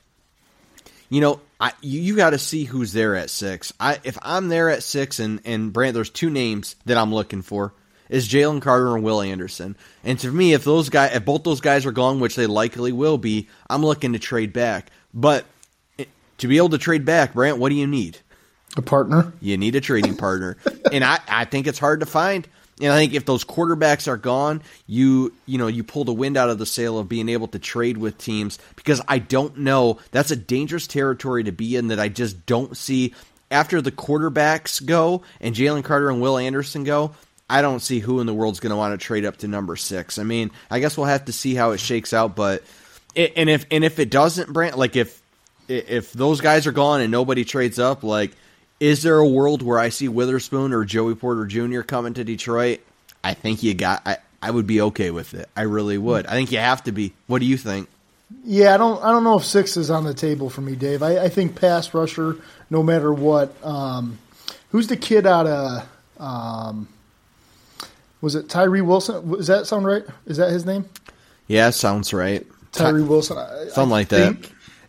you 1.09 1.21
know, 1.21 1.41
I 1.59 1.73
you, 1.81 2.01
you 2.01 2.17
got 2.17 2.31
to 2.31 2.39
see 2.39 2.65
who's 2.65 2.93
there 2.93 3.17
at 3.17 3.31
six. 3.31 3.73
I 3.81 3.99
if 4.05 4.19
I'm 4.23 4.49
there 4.49 4.69
at 4.69 4.83
six, 4.83 5.19
and 5.19 5.41
and 5.45 5.73
Brant, 5.73 5.95
there's 5.95 6.11
two 6.11 6.31
names 6.31 6.77
that 6.85 6.99
I'm 6.99 7.15
looking 7.15 7.43
for 7.43 7.73
is 8.09 8.29
Jalen 8.29 8.62
Carter 8.62 8.95
and 8.95 9.05
Will 9.05 9.21
Anderson. 9.21 9.76
And 10.05 10.19
to 10.21 10.31
me, 10.31 10.53
if 10.53 10.65
those 10.65 10.88
guys, 10.88 11.15
if 11.15 11.25
both 11.25 11.43
those 11.45 11.61
guys 11.61 11.87
are 11.87 11.93
gone, 11.93 12.21
which 12.21 12.37
they 12.37 12.47
likely 12.47 12.93
will 12.93 13.19
be, 13.19 13.49
I'm 13.69 13.85
looking 13.85 14.12
to 14.12 14.19
trade 14.19 14.53
back. 14.53 14.91
But 15.12 15.45
to 16.38 16.49
be 16.49 16.57
able 16.57 16.71
to 16.71 16.78
trade 16.78 17.05
back, 17.05 17.35
Brant, 17.35 17.59
what 17.59 17.71
do 17.71 17.75
you 17.75 17.87
need? 17.87 18.19
A 18.76 18.83
partner? 18.83 19.33
You 19.40 19.57
need 19.57 19.75
a 19.75 19.81
trading 19.81 20.16
partner, 20.16 20.57
and 20.93 21.02
I, 21.02 21.19
I 21.28 21.45
think 21.45 21.66
it's 21.66 21.78
hard 21.78 22.00
to 22.00 22.07
find. 22.07 22.47
And 22.81 22.93
I 22.93 22.99
think 22.99 23.14
if 23.14 23.25
those 23.25 23.43
quarterbacks 23.43 24.07
are 24.07 24.19
gone, 24.19 24.62
you 24.87 25.33
you 25.47 25.57
know 25.57 25.66
you 25.66 25.83
pull 25.83 26.05
the 26.05 26.12
wind 26.12 26.37
out 26.37 26.50
of 26.50 26.59
the 26.59 26.66
sail 26.66 26.99
of 26.99 27.09
being 27.09 27.31
able 27.31 27.49
to 27.49 27.59
trade 27.59 27.97
with 27.97 28.19
teams 28.19 28.59
because 28.76 29.00
I 29.09 29.19
don't 29.19 29.59
know 29.59 29.99
that's 30.11 30.31
a 30.31 30.37
dangerous 30.37 30.87
territory 30.87 31.45
to 31.45 31.52
be 31.52 31.76
in 31.76 31.88
that 31.88 31.99
I 31.99 32.09
just 32.09 32.45
don't 32.45 32.76
see 32.76 33.14
after 33.50 33.81
the 33.81 33.93
quarterbacks 33.93 34.85
go 34.85 35.23
and 35.40 35.55
Jalen 35.55 35.85
Carter 35.85 36.11
and 36.11 36.21
Will 36.21 36.37
Anderson 36.37 36.85
go. 36.85 37.14
I 37.49 37.62
don't 37.62 37.81
see 37.81 38.00
who 38.00 38.21
in 38.21 38.26
the 38.26 38.35
world's 38.35 38.61
going 38.61 38.71
to 38.71 38.76
want 38.76 38.99
to 38.99 39.02
trade 39.02 39.25
up 39.25 39.37
to 39.38 39.49
number 39.49 39.76
six. 39.76 40.19
I 40.19 40.25
mean, 40.25 40.50
I 40.69 40.81
guess 40.81 40.97
we'll 40.97 41.07
have 41.07 41.26
to 41.26 41.33
see 41.33 41.55
how 41.55 41.71
it 41.71 41.78
shakes 41.78 42.12
out, 42.12 42.35
but 42.35 42.64
it, 43.14 43.35
and 43.37 43.49
if 43.49 43.66
and 43.71 43.85
if 43.85 43.99
it 43.99 44.11
doesn't, 44.11 44.52
Brant, 44.52 44.76
like 44.76 44.97
if 44.97 45.23
if 45.68 46.12
those 46.12 46.40
guys 46.40 46.66
are 46.66 46.73
gone 46.73 47.00
and 47.00 47.11
nobody 47.11 47.44
trades 47.44 47.78
up, 47.78 48.02
like, 48.02 48.32
is 48.80 49.02
there 49.02 49.18
a 49.18 49.26
world 49.28 49.62
where 49.62 49.78
I 49.78 49.88
see 49.88 50.08
Witherspoon 50.08 50.73
or 50.73 50.85
Joey 50.85 51.14
Porter 51.14 51.46
Jr. 51.46 51.80
coming 51.82 52.14
to 52.14 52.25
Detroit? 52.25 52.80
I 53.25 53.35
think 53.35 53.62
you 53.62 53.75
got. 53.75 54.02
I 54.06 54.18
I 54.42 54.50
would 54.50 54.66
be 54.66 54.80
okay 54.82 55.11
with 55.11 55.35
it. 55.35 55.49
I 55.56 55.62
really 55.62 55.99
would. 55.99 56.26
I 56.26 56.32
think 56.32 56.52
you 56.52 56.58
have 56.58 56.85
to 56.85 56.92
be. 56.92 57.12
What 57.26 57.38
do 57.40 57.46
you 57.46 57.56
think? 57.56 57.88
Yeah, 58.44 58.75
I 58.75 58.76
don't. 58.76 59.02
I 59.02 59.11
don't 59.12 59.25
know 59.25 59.38
if 59.38 59.44
six 59.44 59.76
is 59.76 59.90
on 59.90 60.04
the 60.04 60.14
table 60.14 60.50
for 60.50 60.61
me, 60.61 60.76
Dave. 60.76 61.02
I, 61.02 61.25
I 61.25 61.28
think 61.28 61.58
pass 61.58 61.94
rusher, 61.94 62.37
no 62.70 62.82
matter 62.82 63.12
what. 63.12 63.54
Um, 63.64 64.18
who's 64.70 64.88
the 64.88 64.96
kid 64.96 65.26
out 65.26 65.46
of? 65.46 65.88
Um, 66.18 66.88
was 68.20 68.35
it 68.35 68.49
Tyree 68.49 68.80
Wilson? 68.82 69.30
Does 69.32 69.46
that 69.46 69.66
sound 69.66 69.87
right? 69.87 70.04
Is 70.26 70.37
that 70.38 70.50
his 70.50 70.64
name? 70.66 70.87
Yeah, 71.46 71.70
sounds 71.70 72.12
right. 72.12 72.46
Tyree 72.73 73.02
Wilson. 73.02 73.38
I- 73.38 73.66
Something 73.68 73.80
I 73.92 73.96
like 73.96 74.08
that. 74.08 74.37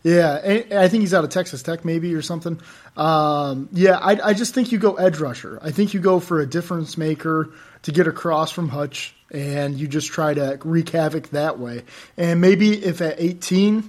Yeah, 0.08 0.62
I 0.72 0.88
think 0.88 1.02
he's 1.02 1.14
out 1.14 1.26
of 1.26 1.32
Texas 1.32 1.62
Tech, 1.62 1.84
maybe 1.84 2.16
or 2.16 2.22
something. 2.22 2.62
Um, 2.96 3.68
yeah, 3.74 3.98
I, 3.98 4.30
I 4.30 4.34
just 4.34 4.54
think 4.54 4.72
you 4.72 4.78
go 4.78 4.96
edge 4.96 5.20
rusher. 5.20 5.60
I 5.62 5.72
think 5.72 5.94
you 5.94 6.00
go 6.00 6.22
for 6.22 6.40
a 6.40 6.46
difference 6.46 6.98
maker 6.98 7.50
to 7.82 7.92
get 7.92 8.08
across 8.08 8.50
from 8.50 8.70
Hutch, 8.70 9.14
and 9.32 9.78
you 9.78 9.86
just 9.86 10.08
try 10.08 10.34
to 10.34 10.60
wreak 10.64 10.88
havoc 10.88 11.32
that 11.32 11.60
way. 11.60 11.84
And 12.16 12.40
maybe 12.40 12.86
if 12.86 13.02
at 13.02 13.20
18, 13.20 13.84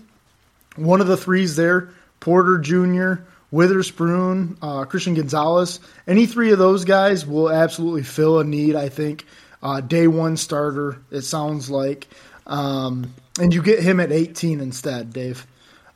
one 0.75 1.01
of 1.01 1.07
the 1.07 1.17
threes 1.17 1.55
there, 1.55 1.91
Porter 2.19 2.59
Jr., 2.59 3.23
Witherspoon, 3.53 4.59
uh, 4.61 4.87
Christian 4.87 5.15
Gonzalez. 5.15 5.79
Any 6.09 6.27
three 6.27 6.51
of 6.51 6.59
those 6.59 6.85
guys 6.85 7.25
will 7.25 7.49
absolutely 7.49 8.03
fill 8.03 8.41
a 8.41 8.45
need. 8.45 8.75
I 8.75 8.89
think 8.89 9.25
uh, 9.63 9.83
day 9.83 10.09
one 10.09 10.37
starter. 10.37 11.01
It 11.13 11.23
sounds 11.23 11.71
like, 11.71 12.09
um, 12.45 13.15
and 13.41 13.55
you 13.55 13.63
get 13.63 13.79
him 13.79 14.01
at 14.01 14.11
18 14.11 14.59
instead, 14.59 15.13
Dave. 15.13 15.47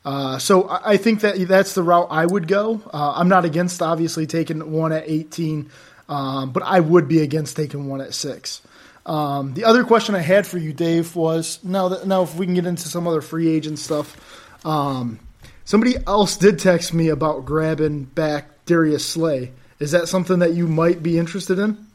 Uh, 0.05 0.37
so 0.37 0.67
I 0.69 0.97
think 0.97 1.21
that 1.21 1.47
that's 1.47 1.75
the 1.75 1.83
route 1.83 2.07
I 2.09 2.25
would 2.25 2.47
go. 2.47 2.81
Uh, 2.93 3.13
I'm 3.15 3.29
not 3.29 3.45
against 3.45 3.81
obviously 3.81 4.27
taking 4.27 4.71
one 4.71 4.91
at 4.91 5.03
18, 5.07 5.69
um, 6.09 6.51
but 6.51 6.63
I 6.63 6.81
would 6.81 7.07
be 7.07 7.21
against 7.21 7.55
taking 7.55 7.87
one 7.87 8.01
at 8.01 8.13
six. 8.13 8.61
Um, 9.05 9.53
the 9.53 9.65
other 9.65 9.83
question 9.83 10.15
I 10.15 10.19
had 10.19 10.47
for 10.47 10.57
you, 10.57 10.73
Dave, 10.73 11.15
was 11.15 11.59
now 11.63 11.89
that 11.89 12.07
now 12.07 12.23
if 12.23 12.35
we 12.35 12.45
can 12.45 12.55
get 12.55 12.65
into 12.65 12.87
some 12.87 13.07
other 13.07 13.21
free 13.21 13.49
agent 13.49 13.79
stuff. 13.79 14.17
Um, 14.65 15.19
somebody 15.65 15.95
else 16.07 16.37
did 16.37 16.59
text 16.59 16.93
me 16.93 17.09
about 17.09 17.45
grabbing 17.45 18.03
back 18.03 18.65
Darius 18.65 19.05
Slay. 19.05 19.51
Is 19.79 19.91
that 19.91 20.07
something 20.07 20.39
that 20.39 20.53
you 20.53 20.67
might 20.67 21.03
be 21.03 21.17
interested 21.17 21.59
in? 21.59 21.85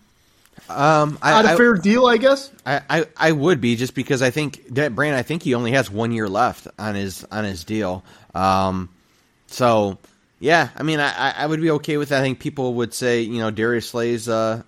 Um, 0.68 1.18
I, 1.22 1.38
At 1.38 1.54
a 1.54 1.56
fair 1.56 1.74
deal, 1.74 2.06
I 2.06 2.16
guess. 2.16 2.50
I, 2.64 2.82
I, 2.88 3.06
I 3.16 3.32
would 3.32 3.60
be 3.60 3.76
just 3.76 3.94
because 3.94 4.22
I 4.22 4.30
think 4.30 4.68
Brant. 4.68 5.16
I 5.16 5.22
think 5.22 5.42
he 5.42 5.54
only 5.54 5.72
has 5.72 5.90
one 5.90 6.12
year 6.12 6.28
left 6.28 6.68
on 6.78 6.94
his 6.94 7.24
on 7.30 7.44
his 7.44 7.64
deal. 7.64 8.04
Um, 8.34 8.88
so 9.46 9.98
yeah, 10.40 10.68
I 10.76 10.82
mean, 10.82 11.00
I, 11.00 11.32
I 11.36 11.46
would 11.46 11.60
be 11.60 11.70
okay 11.72 11.96
with 11.96 12.10
that. 12.10 12.20
I 12.20 12.22
think 12.22 12.38
people 12.38 12.74
would 12.74 12.94
say, 12.94 13.22
you 13.22 13.38
know, 13.38 13.50
Darius 13.50 13.90
Slay's 13.90 14.28
uh, 14.28 14.62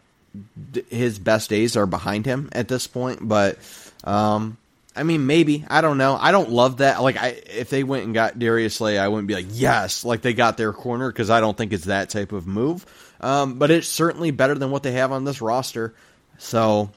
his 0.89 1.19
best 1.19 1.51
days 1.51 1.77
are 1.77 1.87
behind 1.87 2.27
him 2.27 2.49
at 2.53 2.69
this 2.69 2.87
point, 2.87 3.21
but 3.23 3.59
um, 4.05 4.57
I 4.97 5.05
mean, 5.05 5.27
maybe 5.27 5.65
I 5.69 5.81
don't 5.81 5.99
know. 5.99 6.17
I 6.17 6.33
don't 6.33 6.51
love 6.51 6.79
that. 6.79 7.03
Like, 7.03 7.17
I 7.17 7.29
if 7.47 7.71
they 7.71 7.85
went 7.85 8.05
and 8.05 8.15
got 8.15 8.39
Darius 8.39 8.75
Slay, 8.77 8.99
I 8.99 9.09
wouldn't 9.09 9.29
be 9.29 9.35
like, 9.35 9.47
yes, 9.51 10.05
like 10.05 10.23
they 10.23 10.35
got 10.35 10.57
their 10.57 10.73
corner 10.73 11.11
because 11.11 11.31
I 11.31 11.41
don't 11.41 11.57
think 11.57 11.73
it's 11.73 11.85
that 11.85 12.11
type 12.11 12.33
of 12.33 12.47
move. 12.47 12.85
Um, 13.21 13.59
but 13.59 13.71
it's 13.71 13.89
certainly 13.89 14.31
better 14.31 14.55
than 14.55 14.71
what 14.71 14.83
they 14.83 14.93
have 14.93 15.13
on 15.13 15.25
this 15.25 15.43
roster. 15.43 15.95
So, 16.39 16.91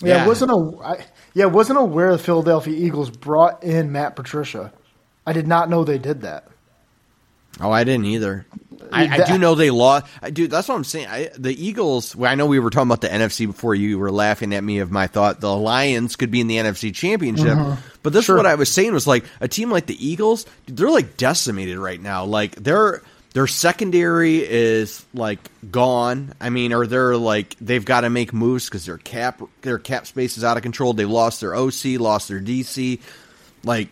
yeah, 0.00 0.16
yeah 0.16 0.26
wasn't 0.26 0.50
a 0.50 0.78
I, 0.82 1.04
yeah 1.34 1.46
wasn't 1.46 1.78
aware 1.78 2.12
the 2.12 2.18
Philadelphia 2.18 2.74
Eagles 2.74 3.10
brought 3.10 3.62
in 3.62 3.92
Matt 3.92 4.16
Patricia. 4.16 4.72
I 5.26 5.32
did 5.32 5.46
not 5.46 5.68
know 5.68 5.84
they 5.84 5.98
did 5.98 6.22
that. 6.22 6.48
Oh, 7.60 7.70
I 7.70 7.84
didn't 7.84 8.06
either. 8.06 8.46
I, 8.92 9.22
I, 9.22 9.24
do 9.24 9.38
know 9.38 9.54
they 9.54 9.70
lost. 9.70 10.06
I 10.22 10.30
do. 10.30 10.48
That's 10.48 10.66
what 10.66 10.74
I'm 10.74 10.84
saying. 10.84 11.06
I, 11.06 11.30
the 11.36 11.52
Eagles. 11.52 12.16
Well, 12.16 12.30
I 12.30 12.34
know 12.34 12.46
we 12.46 12.58
were 12.58 12.70
talking 12.70 12.88
about 12.88 13.02
the 13.02 13.08
NFC 13.08 13.46
before. 13.46 13.74
You 13.74 13.98
were 13.98 14.10
laughing 14.10 14.54
at 14.54 14.64
me 14.64 14.78
of 14.78 14.90
my 14.90 15.06
thought 15.06 15.40
the 15.40 15.54
Lions 15.54 16.16
could 16.16 16.30
be 16.30 16.40
in 16.40 16.48
the 16.48 16.56
NFC 16.56 16.94
Championship. 16.94 17.46
Mm-hmm. 17.46 17.80
But 18.02 18.12
this 18.12 18.24
sure. 18.24 18.36
is 18.36 18.38
what 18.38 18.46
I 18.46 18.54
was 18.54 18.70
saying 18.70 18.92
was 18.92 19.06
like 19.06 19.24
a 19.40 19.48
team 19.48 19.70
like 19.70 19.86
the 19.86 20.04
Eagles. 20.04 20.46
They're 20.66 20.90
like 20.90 21.16
decimated 21.16 21.78
right 21.78 22.00
now. 22.00 22.24
Like 22.24 22.56
they're 22.56 23.02
their 23.32 23.46
secondary 23.46 24.38
is 24.38 25.04
like 25.14 25.38
gone. 25.70 26.34
I 26.40 26.50
mean, 26.50 26.72
or 26.72 26.86
they're 26.86 27.16
like 27.16 27.56
they've 27.60 27.84
got 27.84 28.00
to 28.00 28.10
make 28.10 28.32
moves 28.32 28.66
because 28.66 28.86
their 28.86 28.98
cap 28.98 29.40
their 29.62 29.78
cap 29.78 30.06
space 30.06 30.36
is 30.36 30.44
out 30.44 30.56
of 30.56 30.62
control. 30.62 30.92
They 30.92 31.04
lost 31.04 31.40
their 31.40 31.54
OC, 31.54 32.00
lost 32.00 32.28
their 32.28 32.40
DC. 32.40 33.00
Like, 33.62 33.88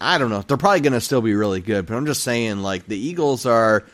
I 0.00 0.18
don't 0.18 0.30
know. 0.30 0.42
They're 0.42 0.56
probably 0.56 0.80
going 0.80 0.94
to 0.94 1.00
still 1.00 1.22
be 1.22 1.34
really 1.34 1.60
good, 1.60 1.86
but 1.86 1.94
I'm 1.94 2.06
just 2.06 2.24
saying, 2.24 2.58
like 2.58 2.86
the 2.86 2.98
Eagles 2.98 3.46
are 3.46 3.84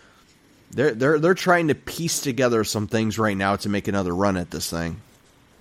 they're 0.70 0.92
they're 0.92 1.18
they're 1.18 1.34
trying 1.34 1.68
to 1.68 1.74
piece 1.74 2.20
together 2.20 2.64
some 2.64 2.86
things 2.86 3.18
right 3.18 3.36
now 3.36 3.56
to 3.56 3.68
make 3.68 3.88
another 3.88 4.14
run 4.14 4.36
at 4.36 4.50
this 4.50 4.70
thing. 4.70 5.00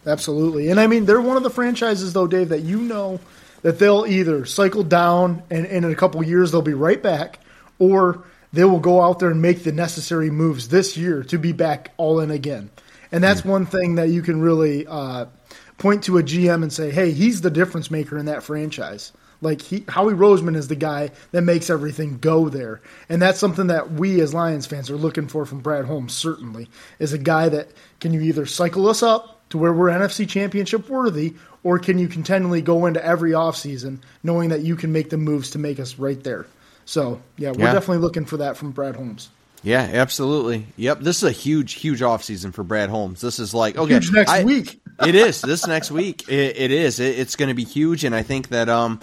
Absolutely, 0.05 0.69
and 0.69 0.79
I 0.79 0.87
mean 0.87 1.05
they're 1.05 1.21
one 1.21 1.35
of 1.35 1.43
the 1.43 1.49
franchises 1.49 2.13
though, 2.13 2.27
Dave, 2.27 2.49
that 2.49 2.61
you 2.61 2.79
know 2.79 3.19
that 3.61 3.79
they'll 3.79 4.05
either 4.05 4.45
cycle 4.45 4.83
down 4.83 5.43
and, 5.49 5.65
and 5.65 5.83
in 5.83 5.91
a 5.91 5.95
couple 5.95 6.23
years 6.23 6.51
they'll 6.51 6.61
be 6.61 6.75
right 6.75 7.01
back, 7.01 7.39
or 7.79 8.23
they 8.55 8.63
will 8.63 8.79
go 8.79 9.01
out 9.01 9.19
there 9.19 9.29
and 9.29 9.41
make 9.41 9.63
the 9.63 9.71
necessary 9.71 10.31
moves 10.31 10.69
this 10.69 10.97
year 10.97 11.24
to 11.24 11.38
be 11.38 11.51
back 11.51 11.91
all 11.97 12.19
in 12.19 12.31
again. 12.31 12.69
And 13.12 13.24
that's 13.24 13.41
mm. 13.41 13.50
one 13.50 13.65
thing 13.65 13.95
that 13.95 14.09
you 14.09 14.21
can 14.21 14.41
really 14.41 14.88
uh, 14.88 15.25
point 15.77 16.03
to 16.05 16.17
a 16.17 16.24
GM 16.24 16.63
and 16.63 16.71
say, 16.71 16.91
hey, 16.91 17.12
he's 17.12 17.41
the 17.41 17.51
difference 17.51 17.91
maker 17.91 18.17
in 18.17 18.25
that 18.25 18.43
franchise. 18.43 19.12
Like 19.41 19.62
he, 19.62 19.83
Howie 19.89 20.13
Roseman 20.13 20.55
is 20.55 20.69
the 20.69 20.75
guy 20.75 21.12
that 21.31 21.41
makes 21.41 21.69
everything 21.69 22.17
go 22.17 22.50
there, 22.50 22.81
and 23.09 23.21
that's 23.21 23.38
something 23.38 23.67
that 23.67 23.91
we 23.91 24.21
as 24.21 24.33
Lions 24.33 24.65
fans 24.65 24.89
are 24.89 24.95
looking 24.95 25.27
for 25.27 25.45
from 25.45 25.59
Brad 25.59 25.85
Holmes. 25.85 26.13
Certainly, 26.13 26.69
is 27.00 27.12
a 27.12 27.17
guy 27.17 27.50
that 27.50 27.67
can 28.00 28.13
you 28.13 28.21
either 28.21 28.45
cycle 28.45 28.88
us 28.88 29.03
up 29.03 29.47
to 29.50 29.57
where 29.57 29.74
we're 29.74 29.89
NFC 29.89 30.27
Championship 30.27 30.89
worthy, 30.89 31.35
or 31.63 31.79
can 31.79 32.00
you 32.00 32.07
continually 32.07 32.62
go 32.62 32.85
into 32.85 33.05
every 33.05 33.31
offseason 33.31 34.00
knowing 34.24 34.50
that 34.50 34.62
you 34.62 34.75
can 34.75 34.91
make 34.91 35.09
the 35.09 35.17
moves 35.17 35.51
to 35.51 35.59
make 35.59 35.79
us 35.79 36.00
right 36.00 36.24
there. 36.24 36.47
So 36.85 37.21
yeah, 37.37 37.51
we're 37.51 37.65
yeah. 37.65 37.73
definitely 37.73 38.03
looking 38.03 38.25
for 38.25 38.37
that 38.37 38.57
from 38.57 38.71
Brad 38.71 38.95
Holmes. 38.95 39.29
Yeah, 39.63 39.89
absolutely. 39.93 40.67
Yep, 40.77 40.99
this 40.99 41.17
is 41.17 41.23
a 41.23 41.31
huge, 41.31 41.73
huge 41.73 42.01
offseason 42.01 42.53
for 42.53 42.63
Brad 42.63 42.89
Holmes. 42.89 43.19
This 43.19 43.39
is 43.39 43.53
like 43.53 43.75
okay, 43.77 43.93
huge 43.93 44.11
next 44.11 44.31
I, 44.31 44.43
week. 44.43 44.79
it 45.05 45.15
is 45.15 45.41
this 45.41 45.65
next 45.65 45.89
week. 45.89 46.29
It, 46.29 46.57
it 46.57 46.71
is. 46.71 46.99
It, 46.99 47.17
it's 47.17 47.35
going 47.35 47.49
to 47.49 47.55
be 47.55 47.63
huge, 47.63 48.03
and 48.03 48.13
I 48.13 48.21
think 48.21 48.49
that 48.49 48.69
um, 48.69 49.01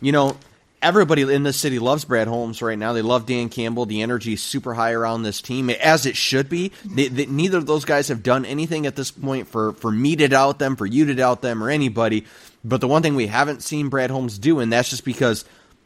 you 0.00 0.12
know, 0.12 0.36
everybody 0.80 1.22
in 1.22 1.42
this 1.42 1.56
city 1.56 1.80
loves 1.80 2.04
Brad 2.04 2.28
Holmes 2.28 2.62
right 2.62 2.78
now. 2.78 2.92
They 2.92 3.02
love 3.02 3.26
Dan 3.26 3.48
Campbell. 3.48 3.86
The 3.86 4.02
energy 4.02 4.34
is 4.34 4.42
super 4.42 4.72
high 4.72 4.92
around 4.92 5.24
this 5.24 5.42
team, 5.42 5.68
as 5.68 6.06
it 6.06 6.16
should 6.16 6.48
be. 6.48 6.70
They, 6.84 7.08
they, 7.08 7.26
neither 7.26 7.58
of 7.58 7.66
those 7.66 7.84
guys 7.84 8.06
have 8.08 8.22
done 8.22 8.44
anything 8.44 8.86
at 8.86 8.94
this 8.94 9.10
point 9.10 9.48
for 9.48 9.72
for 9.72 9.90
me 9.90 10.14
to 10.14 10.28
doubt 10.28 10.60
them, 10.60 10.76
for 10.76 10.86
you 10.86 11.06
to 11.06 11.14
doubt 11.14 11.42
them, 11.42 11.60
or 11.60 11.70
anybody. 11.70 12.24
But 12.64 12.80
the 12.80 12.88
one 12.88 13.02
thing 13.02 13.16
we 13.16 13.26
haven't 13.26 13.64
seen 13.64 13.88
Brad 13.88 14.10
Holmes 14.10 14.38
do, 14.38 14.60
and 14.60 14.72
that's 14.72 14.90
just 14.90 15.04
because 15.04 15.44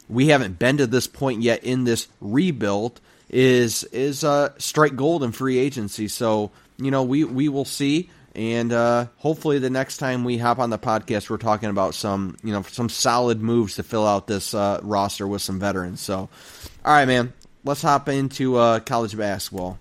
we 0.09 0.27
haven't 0.27 0.59
been 0.59 0.77
to 0.77 0.87
this 0.87 1.07
point 1.07 1.41
yet 1.41 1.63
in 1.63 1.83
this 1.83 2.07
rebuild 2.19 2.99
is 3.29 3.83
is 3.85 4.23
uh, 4.23 4.49
strike 4.57 4.95
gold 4.95 5.23
in 5.23 5.31
free 5.31 5.59
agency. 5.59 6.07
So 6.07 6.51
you 6.77 6.91
know 6.91 7.03
we 7.03 7.23
we 7.23 7.47
will 7.47 7.65
see, 7.65 8.09
and 8.35 8.73
uh, 8.73 9.05
hopefully 9.17 9.59
the 9.59 9.69
next 9.69 9.97
time 9.97 10.23
we 10.23 10.37
hop 10.37 10.59
on 10.59 10.71
the 10.71 10.79
podcast, 10.79 11.29
we're 11.29 11.37
talking 11.37 11.69
about 11.69 11.93
some 11.93 12.35
you 12.43 12.51
know 12.51 12.63
some 12.63 12.89
solid 12.89 13.41
moves 13.41 13.75
to 13.75 13.83
fill 13.83 14.05
out 14.05 14.27
this 14.27 14.53
uh, 14.53 14.79
roster 14.81 15.27
with 15.27 15.41
some 15.41 15.59
veterans. 15.59 16.01
So, 16.01 16.15
all 16.15 16.29
right, 16.93 17.05
man, 17.05 17.31
let's 17.63 17.83
hop 17.83 18.09
into 18.09 18.57
uh, 18.57 18.79
college 18.79 19.15
basketball. 19.15 19.77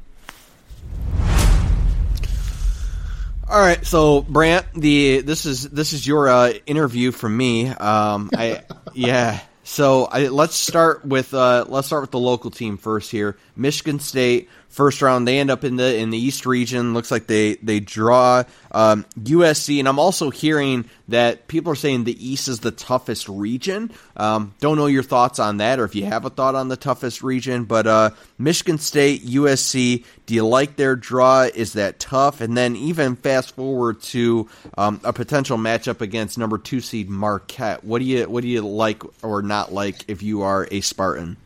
All 3.50 3.58
right, 3.58 3.84
so 3.86 4.20
Brant, 4.20 4.66
the 4.74 5.22
this 5.22 5.46
is 5.46 5.70
this 5.70 5.94
is 5.94 6.06
your 6.06 6.28
uh, 6.28 6.52
interview 6.66 7.12
from 7.12 7.34
me. 7.34 7.68
Um, 7.68 8.28
I 8.36 8.62
yeah. 8.92 9.40
So 9.68 10.06
I, 10.06 10.28
let's 10.28 10.56
start 10.56 11.04
with 11.04 11.34
uh, 11.34 11.66
let's 11.68 11.88
start 11.88 12.00
with 12.00 12.10
the 12.10 12.18
local 12.18 12.50
team 12.50 12.78
first 12.78 13.10
here. 13.10 13.36
Michigan 13.54 14.00
State 14.00 14.48
first 14.68 15.02
round. 15.02 15.26
They 15.26 15.38
end 15.38 15.50
up 15.50 15.64
in 15.64 15.76
the 15.76 15.96
in 15.96 16.10
the 16.10 16.18
East 16.18 16.46
region. 16.46 16.94
Looks 16.94 17.10
like 17.10 17.26
they 17.26 17.54
they 17.56 17.80
draw 17.80 18.44
um, 18.70 19.04
USC, 19.18 19.78
and 19.78 19.88
I'm 19.88 19.98
also 19.98 20.30
hearing 20.30 20.84
that 21.08 21.48
people 21.48 21.72
are 21.72 21.76
saying 21.76 22.04
the 22.04 22.26
East 22.26 22.48
is 22.48 22.60
the 22.60 22.70
toughest 22.70 23.28
region. 23.28 23.90
Um, 24.16 24.54
don't 24.60 24.76
know 24.76 24.86
your 24.86 25.02
thoughts 25.02 25.38
on 25.38 25.58
that, 25.58 25.80
or 25.80 25.84
if 25.84 25.94
you 25.94 26.04
have 26.06 26.24
a 26.24 26.30
thought 26.30 26.54
on 26.54 26.68
the 26.68 26.76
toughest 26.76 27.22
region. 27.22 27.64
But 27.64 27.86
uh, 27.86 28.10
Michigan 28.38 28.78
State, 28.78 29.24
USC. 29.24 30.04
Do 30.26 30.34
you 30.34 30.46
like 30.46 30.76
their 30.76 30.94
draw? 30.94 31.44
Is 31.44 31.72
that 31.72 31.98
tough? 31.98 32.42
And 32.42 32.54
then 32.54 32.76
even 32.76 33.16
fast 33.16 33.56
forward 33.56 34.02
to 34.02 34.46
um, 34.76 35.00
a 35.02 35.10
potential 35.10 35.56
matchup 35.56 36.02
against 36.02 36.36
number 36.36 36.58
two 36.58 36.82
seed 36.82 37.08
Marquette. 37.08 37.82
What 37.82 38.00
do 38.00 38.04
you 38.04 38.28
what 38.28 38.42
do 38.42 38.48
you 38.48 38.60
like 38.60 39.02
or 39.24 39.40
not 39.40 39.72
like 39.72 40.04
if 40.06 40.22
you 40.22 40.42
are 40.42 40.68
a 40.70 40.82
Spartan? 40.82 41.38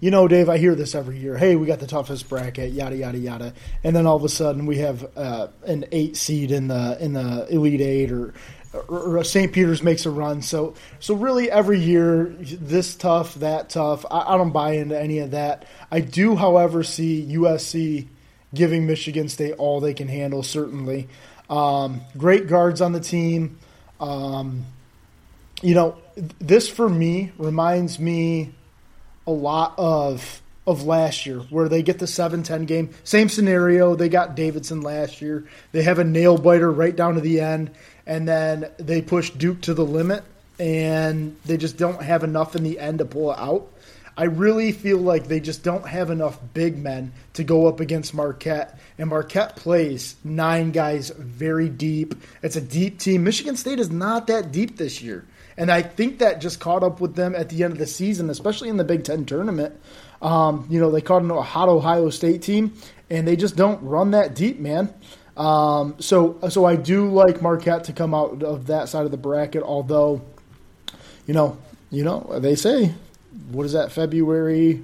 You 0.00 0.10
know, 0.10 0.28
Dave, 0.28 0.48
I 0.48 0.58
hear 0.58 0.74
this 0.74 0.94
every 0.94 1.18
year. 1.18 1.36
Hey, 1.36 1.56
we 1.56 1.66
got 1.66 1.78
the 1.78 1.86
toughest 1.86 2.28
bracket, 2.28 2.72
yada 2.72 2.96
yada 2.96 3.18
yada, 3.18 3.54
and 3.82 3.94
then 3.94 4.06
all 4.06 4.16
of 4.16 4.24
a 4.24 4.28
sudden 4.28 4.66
we 4.66 4.78
have 4.78 5.06
uh, 5.16 5.48
an 5.66 5.84
eight 5.92 6.16
seed 6.16 6.50
in 6.50 6.68
the 6.68 6.96
in 7.00 7.12
the 7.12 7.46
Elite 7.48 7.80
Eight, 7.80 8.12
or, 8.12 8.34
or, 8.88 9.22
St. 9.22 9.52
Peter's 9.52 9.82
makes 9.82 10.04
a 10.04 10.10
run. 10.10 10.42
So 10.42 10.74
so 10.98 11.14
really 11.14 11.50
every 11.50 11.78
year 11.78 12.34
this 12.38 12.96
tough, 12.96 13.34
that 13.36 13.70
tough. 13.70 14.04
I, 14.10 14.34
I 14.34 14.36
don't 14.36 14.52
buy 14.52 14.72
into 14.72 15.00
any 15.00 15.20
of 15.20 15.30
that. 15.30 15.64
I 15.90 16.00
do, 16.00 16.34
however, 16.34 16.82
see 16.82 17.26
USC 17.30 18.08
giving 18.52 18.86
Michigan 18.86 19.28
State 19.28 19.54
all 19.58 19.80
they 19.80 19.94
can 19.94 20.08
handle. 20.08 20.42
Certainly, 20.42 21.08
um, 21.48 22.00
great 22.18 22.48
guards 22.48 22.80
on 22.80 22.92
the 22.92 23.00
team. 23.00 23.58
Um, 24.00 24.66
you 25.62 25.74
know, 25.74 25.96
this 26.40 26.68
for 26.68 26.88
me 26.88 27.32
reminds 27.38 27.98
me 27.98 28.52
a 29.26 29.32
lot 29.32 29.74
of 29.78 30.40
of 30.66 30.84
last 30.84 31.26
year 31.26 31.40
where 31.50 31.68
they 31.68 31.82
get 31.82 31.98
the 31.98 32.06
7-10 32.06 32.66
game. 32.66 32.90
Same 33.04 33.28
scenario. 33.28 33.94
They 33.94 34.08
got 34.08 34.34
Davidson 34.34 34.80
last 34.80 35.20
year. 35.20 35.44
They 35.72 35.82
have 35.82 35.98
a 35.98 36.04
nail 36.04 36.38
biter 36.38 36.72
right 36.72 36.96
down 36.96 37.16
to 37.16 37.20
the 37.20 37.40
end 37.40 37.70
and 38.06 38.26
then 38.26 38.70
they 38.78 39.02
push 39.02 39.30
Duke 39.30 39.60
to 39.62 39.74
the 39.74 39.84
limit 39.84 40.24
and 40.58 41.36
they 41.44 41.56
just 41.56 41.76
don't 41.76 42.02
have 42.02 42.24
enough 42.24 42.56
in 42.56 42.62
the 42.62 42.78
end 42.78 42.98
to 42.98 43.04
pull 43.04 43.32
it 43.32 43.38
out. 43.38 43.70
I 44.16 44.24
really 44.24 44.70
feel 44.70 44.98
like 44.98 45.26
they 45.26 45.40
just 45.40 45.64
don't 45.64 45.86
have 45.86 46.10
enough 46.10 46.38
big 46.54 46.78
men 46.78 47.12
to 47.32 47.42
go 47.42 47.66
up 47.66 47.80
against 47.80 48.14
Marquette. 48.14 48.78
And 48.96 49.10
Marquette 49.10 49.56
plays 49.56 50.14
nine 50.22 50.70
guys 50.70 51.10
very 51.10 51.68
deep. 51.68 52.14
It's 52.40 52.54
a 52.54 52.60
deep 52.60 53.00
team. 53.00 53.24
Michigan 53.24 53.56
State 53.56 53.80
is 53.80 53.90
not 53.90 54.28
that 54.28 54.52
deep 54.52 54.76
this 54.76 55.02
year. 55.02 55.24
And 55.56 55.70
I 55.70 55.82
think 55.82 56.18
that 56.18 56.40
just 56.40 56.60
caught 56.60 56.82
up 56.82 57.00
with 57.00 57.14
them 57.14 57.34
at 57.34 57.48
the 57.48 57.62
end 57.62 57.72
of 57.72 57.78
the 57.78 57.86
season, 57.86 58.30
especially 58.30 58.68
in 58.68 58.76
the 58.76 58.84
Big 58.84 59.04
Ten 59.04 59.24
tournament. 59.24 59.74
Um, 60.20 60.66
you 60.70 60.80
know, 60.80 60.90
they 60.90 61.00
caught 61.00 61.24
a 61.24 61.42
hot 61.42 61.68
Ohio 61.68 62.10
State 62.10 62.42
team, 62.42 62.74
and 63.10 63.26
they 63.28 63.36
just 63.36 63.56
don't 63.56 63.82
run 63.82 64.12
that 64.12 64.34
deep, 64.34 64.58
man. 64.58 64.92
Um, 65.36 65.96
so, 65.98 66.38
so 66.48 66.64
I 66.64 66.76
do 66.76 67.10
like 67.10 67.42
Marquette 67.42 67.84
to 67.84 67.92
come 67.92 68.14
out 68.14 68.42
of 68.42 68.66
that 68.68 68.88
side 68.88 69.04
of 69.04 69.10
the 69.10 69.16
bracket. 69.16 69.62
Although, 69.62 70.22
you 71.26 71.34
know, 71.34 71.58
you 71.90 72.04
know, 72.04 72.38
they 72.40 72.54
say, 72.54 72.94
what 73.50 73.66
is 73.66 73.72
that? 73.72 73.92
February, 73.92 74.82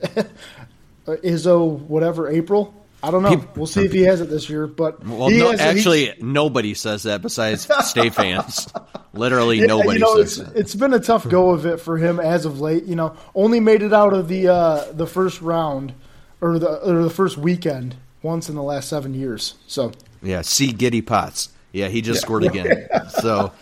Izzo, 1.06 1.78
whatever, 1.80 2.28
April. 2.28 2.74
I 3.02 3.10
don't 3.10 3.22
know. 3.22 3.30
People, 3.30 3.48
we'll 3.56 3.66
see 3.66 3.84
if 3.84 3.92
he 3.92 4.02
has 4.02 4.20
it 4.20 4.28
this 4.28 4.50
year. 4.50 4.66
But 4.66 5.04
well, 5.04 5.30
no, 5.30 5.52
actually, 5.52 6.12
nobody 6.20 6.74
says 6.74 7.04
that 7.04 7.22
besides 7.22 7.68
state 7.86 8.14
fans. 8.14 8.68
Literally, 9.12 9.60
yeah, 9.60 9.66
nobody 9.66 9.98
you 9.98 10.04
know, 10.04 10.16
says 10.22 10.38
it's, 10.38 10.50
it's 10.52 10.74
been 10.74 10.92
a 10.92 11.00
tough 11.00 11.28
go 11.28 11.50
of 11.50 11.66
it 11.66 11.78
for 11.78 11.96
him 11.96 12.20
as 12.20 12.44
of 12.44 12.60
late. 12.60 12.84
You 12.84 12.96
know, 12.96 13.16
only 13.34 13.60
made 13.60 13.82
it 13.82 13.92
out 13.92 14.12
of 14.12 14.28
the 14.28 14.48
uh, 14.48 14.92
the 14.92 15.06
first 15.06 15.40
round 15.40 15.94
or 16.40 16.58
the 16.58 16.68
or 16.88 17.02
the 17.02 17.10
first 17.10 17.38
weekend 17.38 17.96
once 18.22 18.48
in 18.48 18.54
the 18.54 18.62
last 18.62 18.88
seven 18.88 19.14
years. 19.14 19.54
So 19.66 19.92
yeah, 20.22 20.42
see 20.42 20.72
Giddy 20.72 21.02
Potts. 21.02 21.50
Yeah, 21.72 21.88
he 21.88 22.02
just 22.02 22.18
yeah. 22.18 22.20
scored 22.20 22.44
again. 22.44 22.88
so 23.08 23.52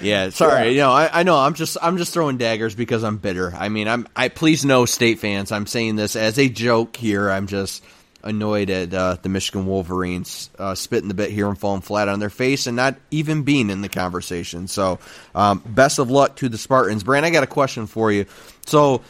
yeah, 0.00 0.30
sorry. 0.30 0.66
Yeah. 0.66 0.70
You 0.70 0.78
know, 0.78 0.92
I, 0.92 1.20
I, 1.20 1.22
know 1.22 1.36
I'm 1.36 1.54
just 1.54 1.76
I'm 1.80 1.96
just 1.96 2.12
throwing 2.12 2.36
daggers 2.36 2.74
because 2.74 3.04
I'm 3.04 3.18
bitter. 3.18 3.52
I 3.56 3.68
mean, 3.68 3.88
I'm 3.88 4.06
I 4.16 4.28
please 4.28 4.64
no 4.64 4.86
state 4.86 5.18
fans. 5.18 5.52
I'm 5.52 5.66
saying 5.66 5.96
this 5.96 6.16
as 6.16 6.38
a 6.38 6.48
joke 6.48 6.96
here. 6.96 7.30
I'm 7.30 7.46
just 7.46 7.84
annoyed 8.24 8.70
at 8.70 8.92
uh, 8.92 9.16
the 9.22 9.28
Michigan 9.28 9.66
Wolverines 9.66 10.50
uh, 10.58 10.74
spitting 10.74 11.08
the 11.08 11.14
bit 11.14 11.30
here 11.30 11.46
and 11.46 11.58
falling 11.58 11.82
flat 11.82 12.08
on 12.08 12.18
their 12.18 12.30
face 12.30 12.66
and 12.66 12.74
not 12.74 12.96
even 13.10 13.42
being 13.42 13.70
in 13.70 13.82
the 13.82 13.88
conversation. 13.88 14.66
So, 14.66 14.98
um, 15.34 15.62
best 15.64 15.98
of 15.98 16.10
luck 16.10 16.36
to 16.36 16.48
the 16.48 16.58
Spartans. 16.58 17.04
Brant, 17.04 17.24
I 17.24 17.30
got 17.30 17.44
a 17.44 17.48
question 17.48 17.86
for 17.86 18.10
you. 18.10 18.26
So, 18.66 19.02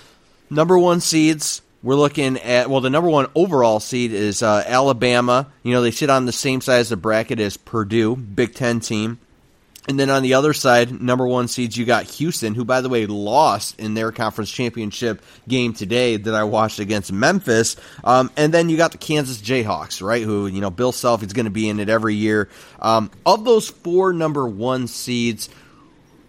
number 0.50 0.78
one 0.78 1.00
seeds, 1.00 1.62
we're 1.83 1.94
looking 1.94 2.38
at 2.38 2.68
well, 2.68 2.80
the 2.80 2.90
number 2.90 3.09
one 3.09 3.28
overall 3.35 3.80
seed 3.80 4.12
is 4.12 4.42
uh, 4.42 4.64
Alabama. 4.66 5.52
You 5.62 5.73
know, 5.73 5.83
they 5.83 5.90
sit 5.90 6.11
on 6.11 6.26
the 6.26 6.33
same 6.33 6.61
side 6.61 6.80
of 6.80 6.88
the 6.88 6.97
bracket 6.97 7.40
as 7.40 7.56
Purdue, 7.56 8.16
Big 8.16 8.54
Ten 8.54 8.80
team. 8.80 9.18
And 9.87 10.00
then 10.00 10.09
on 10.09 10.23
the 10.23 10.35
other 10.35 10.55
side, 10.55 11.03
number 11.03 11.26
one 11.26 11.47
seeds, 11.47 11.76
you 11.76 11.85
got 11.85 12.05
Houston, 12.05 12.55
who, 12.55 12.64
by 12.64 12.81
the 12.81 12.88
way, 12.88 13.05
lost 13.05 13.79
in 13.79 13.93
their 13.93 14.12
conference 14.12 14.50
championship 14.50 15.23
game 15.47 15.75
today 15.75 16.17
that 16.17 16.35
I 16.35 16.45
watched 16.45 16.79
against 16.79 17.12
Memphis. 17.12 17.76
Um, 18.03 18.31
and 18.37 18.53
then 18.53 18.71
you 18.71 18.79
got 18.79 18.93
the 18.93 18.99
Kansas 18.99 19.43
Jayhawks, 19.43 20.00
right? 20.00 20.23
Who, 20.23 20.47
you 20.47 20.62
know, 20.62 20.71
Bill 20.71 20.93
Self 20.93 21.23
is 21.23 21.35
going 21.35 21.45
to 21.45 21.50
be 21.50 21.69
in 21.69 21.81
it 21.81 21.91
every 21.91 22.14
year. 22.14 22.49
Um, 22.81 23.11
of 23.26 23.45
those 23.45 23.69
four 23.69 24.14
number 24.14 24.49
one 24.49 24.87
seeds, 24.87 25.50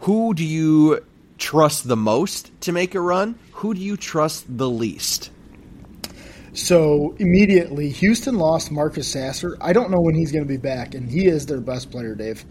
who 0.02 0.34
do 0.34 0.44
you 0.44 1.06
trust 1.38 1.88
the 1.88 1.98
most 1.98 2.52
to 2.62 2.74
make 2.74 2.94
a 2.94 3.00
run? 3.00 3.40
Who 3.54 3.74
do 3.74 3.80
you 3.80 3.96
trust 3.96 4.46
the 4.50 4.70
least? 4.70 5.30
So 6.54 7.16
immediately, 7.20 7.90
Houston 7.90 8.36
lost 8.36 8.72
Marcus 8.72 9.10
Sasser. 9.10 9.58
I 9.60 9.74
don't 9.74 9.92
know 9.92 10.00
when 10.00 10.16
he's 10.16 10.32
going 10.32 10.44
to 10.44 10.48
be 10.48 10.58
back, 10.58 10.94
and 10.94 11.10
he 11.10 11.26
is 11.26 11.46
their 11.46 11.60
best 11.60 11.92
player, 11.92 12.16
Dave. 12.16 12.46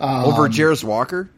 Um, 0.00 0.24
Over 0.24 0.48
Jarace 0.48 0.82
Walker? 0.82 1.30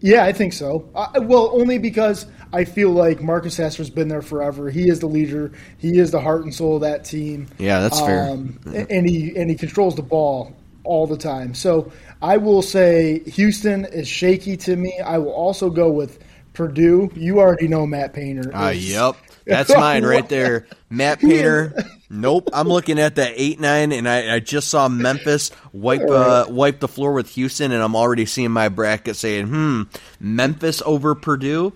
Yeah, 0.00 0.24
I 0.24 0.32
think 0.32 0.54
so. 0.54 0.88
Uh, 0.94 1.20
well, 1.22 1.50
only 1.52 1.76
because 1.76 2.24
I 2.52 2.64
feel 2.64 2.90
like 2.90 3.20
Marcus 3.20 3.56
Sasser's 3.56 3.90
been 3.90 4.08
there 4.08 4.22
forever. 4.22 4.70
He 4.70 4.88
is 4.88 5.00
the 5.00 5.06
leader. 5.06 5.52
He 5.76 5.98
is 5.98 6.10
the 6.10 6.20
heart 6.20 6.42
and 6.42 6.54
soul 6.54 6.76
of 6.76 6.82
that 6.82 7.04
team. 7.04 7.48
Yeah, 7.58 7.80
that's 7.80 8.00
fair. 8.00 8.30
Um, 8.30 8.58
and 8.66 9.08
he 9.08 9.36
and 9.36 9.50
he 9.50 9.56
controls 9.56 9.96
the 9.96 10.02
ball 10.02 10.56
all 10.84 11.06
the 11.06 11.18
time. 11.18 11.54
So 11.54 11.92
I 12.22 12.38
will 12.38 12.62
say 12.62 13.20
Houston 13.26 13.84
is 13.84 14.08
shaky 14.08 14.56
to 14.58 14.76
me. 14.76 14.98
I 15.04 15.18
will 15.18 15.32
also 15.32 15.68
go 15.68 15.90
with 15.90 16.18
Purdue. 16.52 17.10
You 17.14 17.40
already 17.40 17.68
know 17.68 17.86
Matt 17.86 18.12
Painter. 18.12 18.54
Uh, 18.54 18.70
yep. 18.70 19.16
That's 19.46 19.74
mine 19.74 20.04
right 20.04 20.28
there. 20.28 20.66
Matt 20.90 21.20
Painter. 21.20 21.74
nope. 22.08 22.50
I'm 22.52 22.68
looking 22.68 22.98
at 22.98 23.16
that 23.16 23.32
eight 23.36 23.58
nine, 23.58 23.92
and 23.92 24.08
I, 24.08 24.36
I 24.36 24.40
just 24.40 24.68
saw 24.68 24.88
Memphis 24.88 25.50
wipe 25.72 26.02
uh, 26.08 26.46
wipe 26.48 26.80
the 26.80 26.88
floor 26.88 27.12
with 27.12 27.30
Houston, 27.30 27.72
and 27.72 27.82
I'm 27.82 27.96
already 27.96 28.26
seeing 28.26 28.50
my 28.50 28.68
bracket 28.68 29.16
saying, 29.16 29.48
"Hmm, 29.48 29.82
Memphis 30.20 30.82
over 30.84 31.14
Purdue." 31.14 31.72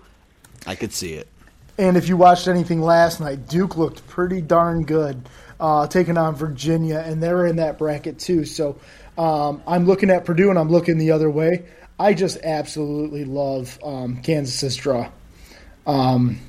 I 0.67 0.75
could 0.75 0.93
see 0.93 1.13
it. 1.13 1.27
And 1.77 1.97
if 1.97 2.07
you 2.07 2.15
watched 2.17 2.47
anything 2.47 2.81
last 2.81 3.19
night, 3.19 3.47
Duke 3.49 3.75
looked 3.77 4.07
pretty 4.07 4.41
darn 4.41 4.83
good, 4.85 5.27
uh, 5.59 5.87
taking 5.87 6.17
on 6.17 6.35
Virginia, 6.35 7.03
and 7.05 7.21
they're 7.21 7.45
in 7.45 7.57
that 7.57 7.77
bracket 7.77 8.17
too. 8.19 8.45
So 8.45 8.77
um, 9.17 9.61
I'm 9.67 9.85
looking 9.85 10.09
at 10.09 10.23
Purdue, 10.25 10.49
and 10.49 10.57
I'm 10.57 10.69
looking 10.69 10.97
the 10.97 11.11
other 11.11 11.29
way. 11.29 11.65
I 11.99 12.13
just 12.13 12.37
absolutely 12.43 13.25
love 13.25 13.79
um, 13.83 14.21
Kansas's 14.21 14.75
draw. 14.75 15.09
Um, 15.87 16.39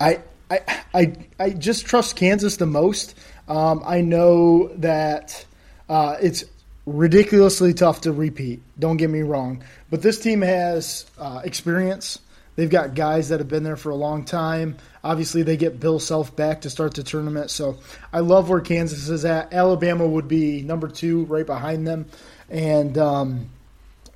I, 0.00 0.20
I, 0.50 0.82
I, 0.92 1.12
I 1.38 1.50
just 1.50 1.86
trust 1.86 2.16
Kansas 2.16 2.56
the 2.56 2.66
most. 2.66 3.14
Um, 3.48 3.82
I 3.84 4.00
know 4.00 4.68
that 4.76 5.44
uh, 5.88 6.16
it's 6.20 6.44
ridiculously 6.86 7.74
tough 7.74 8.02
to 8.02 8.12
repeat. 8.12 8.62
Don't 8.78 8.96
get 8.96 9.10
me 9.10 9.22
wrong, 9.22 9.62
but 9.88 10.02
this 10.02 10.20
team 10.20 10.42
has 10.42 11.06
uh, 11.18 11.40
experience. 11.44 12.18
They've 12.56 12.68
got 12.70 12.94
guys 12.94 13.30
that 13.30 13.40
have 13.40 13.48
been 13.48 13.62
there 13.62 13.76
for 13.76 13.90
a 13.90 13.96
long 13.96 14.24
time. 14.24 14.76
Obviously, 15.02 15.42
they 15.42 15.56
get 15.56 15.80
Bill 15.80 15.98
Self 15.98 16.36
back 16.36 16.62
to 16.62 16.70
start 16.70 16.94
the 16.94 17.02
tournament. 17.02 17.50
So 17.50 17.78
I 18.12 18.20
love 18.20 18.50
where 18.50 18.60
Kansas 18.60 19.08
is 19.08 19.24
at. 19.24 19.54
Alabama 19.54 20.06
would 20.06 20.28
be 20.28 20.62
number 20.62 20.88
two, 20.88 21.24
right 21.24 21.46
behind 21.46 21.86
them, 21.86 22.06
and 22.50 22.98
um, 22.98 23.48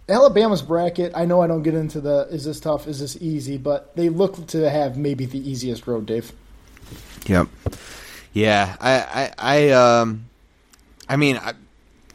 Alabama's 0.09 0.63
bracket, 0.63 1.13
I 1.15 1.25
know 1.25 1.41
I 1.41 1.47
don't 1.47 1.63
get 1.63 1.75
into 1.75 2.01
the 2.01 2.29
is 2.31 2.45
this 2.45 2.61
tough, 2.61 2.87
is 2.87 3.01
this 3.01 3.17
easy, 3.21 3.57
but 3.57 3.95
they 3.97 4.09
look 4.11 4.47
to 4.49 4.69
have 4.69 4.99
maybe 4.99 5.25
the 5.25 5.39
easiest 5.39 5.87
road, 5.87 6.07
Dave. 6.07 6.33
Yep. 7.27 7.49
Yeah, 8.35 8.77
I, 8.81 8.93
I, 8.93 9.33
I 9.39 9.71
um, 9.71 10.27
I 11.09 11.17
mean, 11.17 11.39
I, 11.39 11.55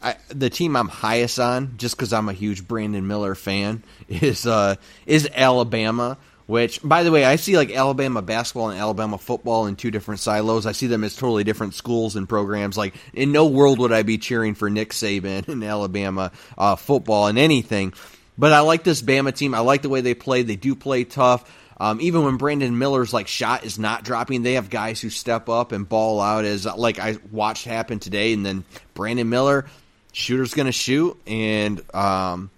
I, 0.02 0.16
the 0.28 0.50
team 0.50 0.76
I'm 0.76 0.88
highest 0.88 1.40
on, 1.40 1.74
just 1.78 1.96
because 1.96 2.12
I'm 2.12 2.28
a 2.28 2.32
huge 2.32 2.68
Brandon 2.68 3.06
Miller 3.06 3.34
fan, 3.34 3.82
is 4.08 4.46
uh, 4.46 4.76
is 5.06 5.28
Alabama. 5.34 6.16
Which, 6.50 6.80
by 6.82 7.04
the 7.04 7.12
way, 7.12 7.24
I 7.24 7.36
see 7.36 7.56
like 7.56 7.70
Alabama 7.70 8.22
basketball 8.22 8.70
and 8.70 8.80
Alabama 8.80 9.18
football 9.18 9.66
in 9.66 9.76
two 9.76 9.92
different 9.92 10.18
silos. 10.18 10.66
I 10.66 10.72
see 10.72 10.88
them 10.88 11.04
as 11.04 11.14
totally 11.14 11.44
different 11.44 11.74
schools 11.74 12.16
and 12.16 12.28
programs. 12.28 12.76
Like, 12.76 12.96
in 13.14 13.30
no 13.30 13.46
world 13.46 13.78
would 13.78 13.92
I 13.92 14.02
be 14.02 14.18
cheering 14.18 14.56
for 14.56 14.68
Nick 14.68 14.90
Saban 14.90 15.48
in 15.48 15.62
Alabama 15.62 16.32
uh, 16.58 16.74
football 16.74 17.28
and 17.28 17.38
anything. 17.38 17.94
But 18.36 18.52
I 18.52 18.60
like 18.60 18.82
this 18.82 19.00
Bama 19.00 19.32
team. 19.32 19.54
I 19.54 19.60
like 19.60 19.82
the 19.82 19.88
way 19.88 20.00
they 20.00 20.14
play. 20.14 20.42
They 20.42 20.56
do 20.56 20.74
play 20.74 21.04
tough. 21.04 21.48
Um, 21.78 22.00
even 22.00 22.24
when 22.24 22.36
Brandon 22.36 22.76
Miller's 22.76 23.14
like 23.14 23.28
shot 23.28 23.64
is 23.64 23.78
not 23.78 24.02
dropping, 24.02 24.42
they 24.42 24.54
have 24.54 24.70
guys 24.70 25.00
who 25.00 25.08
step 25.08 25.48
up 25.48 25.70
and 25.70 25.88
ball 25.88 26.20
out. 26.20 26.44
As 26.44 26.66
like 26.66 26.98
I 26.98 27.18
watched 27.30 27.64
happen 27.64 28.00
today, 28.00 28.32
and 28.32 28.44
then 28.44 28.64
Brandon 28.94 29.28
Miller, 29.28 29.66
shooter's 30.10 30.54
going 30.54 30.66
to 30.66 30.72
shoot, 30.72 31.16
and 31.28 31.80
um, 31.94 32.50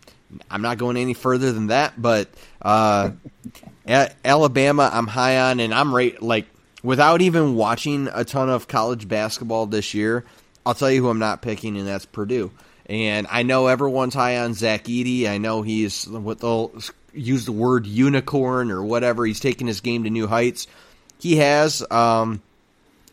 I'm 0.50 0.62
not 0.62 0.78
going 0.78 0.96
any 0.96 1.12
further 1.12 1.52
than 1.52 1.66
that. 1.66 2.00
But 2.00 2.31
uh, 2.62 3.11
Alabama, 3.87 4.90
I'm 4.92 5.07
high 5.07 5.38
on, 5.51 5.61
and 5.61 5.75
I'm 5.75 5.95
right 5.95 6.21
like 6.23 6.47
without 6.83 7.23
even 7.23 7.55
watching 7.57 8.09
a 8.12 8.25
ton 8.25 8.49
of 8.49 8.68
college 8.68 9.09
basketball 9.09 9.66
this 9.66 9.95
year. 9.95 10.25
I'll 10.64 10.75
tell 10.75 10.90
you 10.90 11.03
who 11.03 11.09
I'm 11.09 11.18
not 11.18 11.42
picking, 11.42 11.77
and 11.77 11.87
that's 11.87 12.07
Purdue. 12.07 12.53
And 12.87 13.27
I 13.31 13.42
know 13.42 13.66
everyone's 13.66 14.14
high 14.14 14.38
on 14.38 14.55
Zach 14.55 14.85
Edey. 14.85 15.29
I 15.29 15.38
know 15.38 15.62
he's 15.62 16.07
what 16.09 16.40
they'll 16.40 16.73
use 17.12 17.45
the 17.45 17.53
word 17.53 17.87
unicorn 17.87 18.71
or 18.71 18.85
whatever. 18.85 19.25
He's 19.25 19.40
taking 19.40 19.66
his 19.66 19.81
game 19.81 20.05
to 20.05 20.11
new 20.11 20.27
heights. 20.27 20.66
He 21.18 21.37
has. 21.37 21.85
Um, 21.90 22.42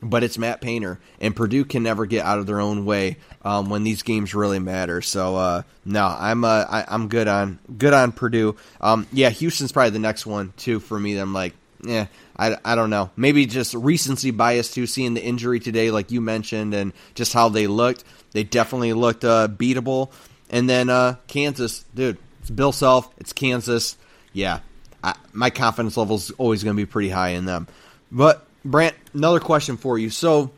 but 0.01 0.23
it's 0.23 0.38
Matt 0.38 0.62
Painter, 0.62 0.99
and 1.19 1.35
Purdue 1.35 1.65
can 1.65 1.83
never 1.83 2.05
get 2.05 2.25
out 2.25 2.39
of 2.39 2.45
their 2.45 2.59
own 2.59 2.85
way 2.85 3.17
um, 3.43 3.69
when 3.69 3.83
these 3.83 4.01
games 4.01 4.33
really 4.33 4.59
matter. 4.59 5.01
So 5.01 5.35
uh, 5.35 5.62
no, 5.85 6.05
I'm 6.05 6.43
uh, 6.43 6.65
I, 6.69 6.93
am 6.93 7.07
good 7.07 7.27
on 7.27 7.59
good 7.77 7.93
on 7.93 8.12
Purdue. 8.12 8.55
Um, 8.79 9.07
yeah, 9.12 9.29
Houston's 9.29 9.71
probably 9.71 9.91
the 9.91 9.99
next 9.99 10.25
one 10.25 10.53
too 10.57 10.79
for 10.79 10.99
me. 10.99 11.17
I'm 11.17 11.33
like, 11.33 11.53
yeah, 11.83 12.07
I, 12.38 12.57
I 12.63 12.75
don't 12.75 12.89
know. 12.89 13.09
Maybe 13.15 13.45
just 13.45 13.73
recency 13.73 14.31
bias 14.31 14.71
too, 14.71 14.88
seeing 14.88 15.13
the 15.13 15.23
injury 15.23 15.59
today, 15.59 15.91
like 15.91 16.12
you 16.12 16.21
mentioned, 16.21 16.73
and 16.73 16.93
just 17.15 17.33
how 17.33 17.49
they 17.49 17.67
looked. 17.67 18.03
They 18.31 18.43
definitely 18.43 18.93
looked 18.93 19.25
uh, 19.25 19.47
beatable. 19.47 20.12
And 20.49 20.69
then 20.69 20.89
uh, 20.89 21.15
Kansas, 21.27 21.85
dude, 21.93 22.17
it's 22.41 22.49
Bill 22.49 22.71
Self, 22.71 23.09
it's 23.17 23.33
Kansas. 23.33 23.97
Yeah, 24.33 24.59
I, 25.03 25.15
my 25.33 25.49
confidence 25.49 25.97
level 25.97 26.15
is 26.15 26.31
always 26.31 26.63
going 26.63 26.75
to 26.75 26.81
be 26.81 26.85
pretty 26.85 27.09
high 27.09 27.29
in 27.29 27.45
them. 27.45 27.67
But 28.12 28.45
Brant, 28.69 28.95
another 29.15 29.39
question 29.39 29.77
for 29.77 29.97
you. 29.97 30.12
So, 30.12 30.51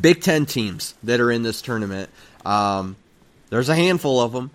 Big 0.00 0.20
Ten 0.20 0.46
teams 0.46 0.94
that 1.02 1.20
are 1.20 1.30
in 1.30 1.42
this 1.42 1.60
tournament, 1.60 2.08
um, 2.44 2.94
there's 3.50 3.68
a 3.68 3.74
handful 3.74 4.20
of 4.20 4.32
them. 4.32 4.50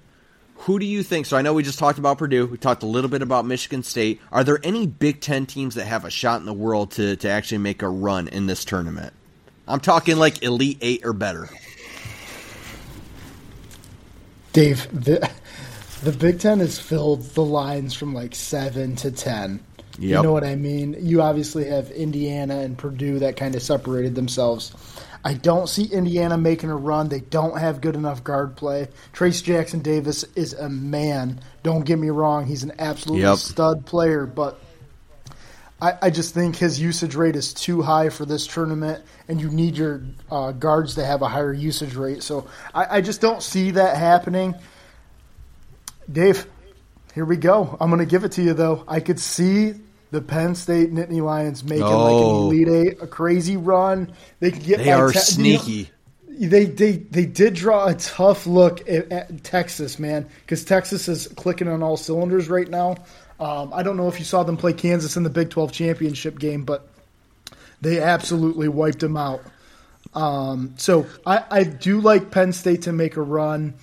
Who 0.55 0.79
do 0.79 0.85
you 0.85 1.03
think? 1.03 1.25
So 1.25 1.35
I 1.35 1.41
know 1.41 1.53
we 1.53 1.63
just 1.63 1.79
talked 1.79 1.99
about 1.99 2.17
Purdue. 2.17 2.45
We 2.45 2.57
talked 2.57 2.83
a 2.83 2.87
little 2.87 3.09
bit 3.09 3.21
about 3.21 3.45
Michigan 3.45 3.83
State. 3.83 4.21
Are 4.31 4.43
there 4.43 4.59
any 4.63 4.87
Big 4.87 5.19
Ten 5.19 5.45
teams 5.45 5.75
that 5.75 5.85
have 5.85 6.05
a 6.05 6.11
shot 6.11 6.39
in 6.39 6.45
the 6.45 6.53
world 6.53 6.91
to, 6.91 7.15
to 7.17 7.29
actually 7.29 7.57
make 7.57 7.81
a 7.81 7.89
run 7.89 8.27
in 8.27 8.45
this 8.45 8.63
tournament? 8.63 9.11
I'm 9.67 9.79
talking 9.79 10.17
like 10.17 10.43
Elite 10.43 10.77
Eight 10.81 11.01
or 11.03 11.13
better. 11.13 11.49
Dave, 14.53 14.87
the, 14.93 15.29
The 16.03 16.11
Big 16.11 16.39
Ten 16.39 16.59
has 16.59 16.79
filled 16.79 17.21
the 17.35 17.43
lines 17.43 17.93
from 17.93 18.15
like 18.15 18.33
seven 18.33 18.95
to 18.97 19.11
ten. 19.11 19.59
You 19.99 20.21
know 20.21 20.31
what 20.31 20.43
I 20.43 20.55
mean? 20.55 20.95
You 20.99 21.21
obviously 21.21 21.65
have 21.65 21.91
Indiana 21.91 22.59
and 22.59 22.77
Purdue 22.77 23.19
that 23.19 23.37
kind 23.37 23.55
of 23.55 23.61
separated 23.61 24.15
themselves. 24.15 24.73
I 25.23 25.35
don't 25.35 25.67
see 25.67 25.85
Indiana 25.85 26.37
making 26.37 26.71
a 26.71 26.75
run. 26.75 27.09
They 27.09 27.19
don't 27.19 27.57
have 27.59 27.81
good 27.81 27.95
enough 27.95 28.23
guard 28.23 28.55
play. 28.55 28.87
Trayce 29.13 29.43
Jackson 29.43 29.81
Davis 29.81 30.23
is 30.35 30.53
a 30.53 30.67
man. 30.69 31.41
Don't 31.63 31.85
get 31.85 31.99
me 31.99 32.09
wrong; 32.09 32.47
he's 32.47 32.63
an 32.63 32.73
absolute 32.79 33.19
Yep. 33.19 33.37
stud 33.37 33.85
player, 33.85 34.25
but 34.25 34.59
I, 35.81 35.93
I 36.03 36.09
just 36.09 36.33
think 36.33 36.55
his 36.55 36.79
usage 36.79 37.15
rate 37.15 37.35
is 37.35 37.53
too 37.53 37.81
high 37.81 38.09
for 38.09 38.25
this 38.25 38.45
tournament, 38.47 39.03
and 39.27 39.41
you 39.41 39.49
need 39.49 39.77
your 39.77 40.01
uh, 40.31 40.51
guards 40.51 40.95
to 40.95 41.05
have 41.05 41.21
a 41.21 41.27
higher 41.27 41.53
usage 41.53 41.95
rate. 41.95 42.23
So 42.23 42.47
I, 42.73 42.97
I 42.97 43.01
just 43.01 43.19
don't 43.21 43.41
see 43.41 43.71
that 43.71 43.97
happening. 43.97 44.55
Dave, 46.11 46.45
here 47.13 47.25
we 47.25 47.37
go. 47.37 47.77
I'm 47.79 47.89
going 47.89 47.99
to 47.99 48.05
give 48.05 48.23
it 48.23 48.33
to 48.33 48.41
you, 48.43 48.53
though. 48.53 48.83
I 48.87 48.99
could 48.99 49.19
see 49.19 49.73
the 50.11 50.21
Penn 50.21 50.55
State 50.55 50.93
Nittany 50.93 51.21
Lions 51.23 51.63
making 51.63 51.83
like 51.85 51.91
Oh. 51.93 52.49
an 52.49 52.55
Elite 52.55 52.67
Eight, 52.69 53.01
a 53.01 53.07
crazy 53.07 53.57
run. 53.57 54.11
They 54.39 54.51
could 54.51 54.63
get 54.63 54.79
They 54.79 54.91
are 54.91 55.11
te- 55.11 55.19
sneaky. 55.19 55.89
they 56.29 56.65
they 56.65 56.93
they 56.93 57.25
did 57.25 57.53
draw 57.53 57.87
a 57.87 57.93
tough 57.95 58.45
look 58.47 58.87
at, 58.89 59.11
at 59.11 59.43
Texas, 59.43 59.99
man, 59.99 60.27
because 60.41 60.65
Texas 60.65 61.07
is 61.07 61.27
clicking 61.27 61.67
on 61.67 61.81
all 61.83 61.95
cylinders 61.97 62.49
right 62.49 62.67
now. 62.69 62.95
Um, 63.39 63.73
I 63.73 63.83
don't 63.83 63.97
know 63.97 64.07
if 64.07 64.19
you 64.19 64.25
saw 64.25 64.43
them 64.43 64.57
play 64.57 64.73
Kansas 64.73 65.15
in 65.17 65.23
the 65.23 65.29
Big 65.29 65.49
12 65.49 65.71
championship 65.71 66.37
game, 66.39 66.63
but 66.63 66.87
they 67.81 67.99
absolutely 67.99 68.67
wiped 68.67 68.99
them 68.99 69.17
out. 69.17 69.41
Um, 70.13 70.73
so 70.77 71.07
I, 71.25 71.43
I 71.49 71.63
do 71.63 72.01
like 72.01 72.31
Penn 72.31 72.53
State 72.53 72.83
to 72.83 72.91
make 72.91 73.15
a 73.17 73.21
run. 73.21 73.73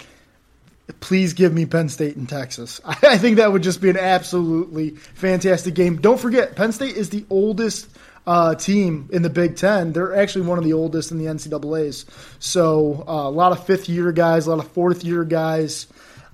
Please 1.01 1.35
give 1.35 1.53
me 1.53 1.67
Penn 1.67 1.89
State 1.89 2.17
and 2.17 2.29
Texas. 2.29 2.81
I, 2.85 3.19
think 3.19 3.37
that 3.37 3.53
would 3.53 3.63
just 3.63 3.81
be 3.81 3.91
an 3.91 3.97
absolutely 3.97 4.91
fantastic 4.91 5.75
game. 5.75 6.01
Don't 6.01 6.19
forget, 6.19 6.57
Penn 6.57 6.73
State 6.73 6.97
is 6.97 7.11
the 7.11 7.25
oldest 7.29 7.89
uh, 8.27 8.55
team 8.55 9.09
in 9.13 9.23
the 9.23 9.31
Big 9.31 9.57
Ten. 9.57 9.93
They're 9.93 10.15
actually 10.15 10.47
one 10.47 10.59
of 10.59 10.65
the 10.65 10.73
oldest 10.73 11.11
in 11.11 11.19
the 11.19 11.27
NCAA's. 11.27 12.07
So 12.39 13.05
uh, 13.07 13.13
a 13.13 13.31
lot 13.31 13.53
of 13.53 13.67
fifth 13.67 13.89
year 13.89 14.13
guys, 14.13 14.47
a 14.47 14.51
lot 14.55 14.65
of 14.65 14.71
fourth 14.73 15.05
year 15.05 15.25
guys. 15.25 15.87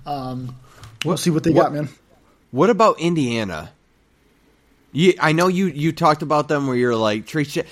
Um, 0.05 0.55
we'll 1.03 1.17
see 1.17 1.29
what 1.29 1.43
they 1.43 1.51
what- 1.51 1.63
got, 1.63 1.73
man. 1.73 1.89
What 2.51 2.69
about 2.69 3.01
Indiana? 3.01 3.71
You, 4.93 5.13
I 5.19 5.33
know 5.33 5.49
you 5.49 5.65
you 5.65 5.91
talked 5.91 6.21
about 6.21 6.47
them 6.47 6.67
where 6.67 6.75
you're 6.77 6.95
like 6.95 7.25
Trayce. 7.25 7.65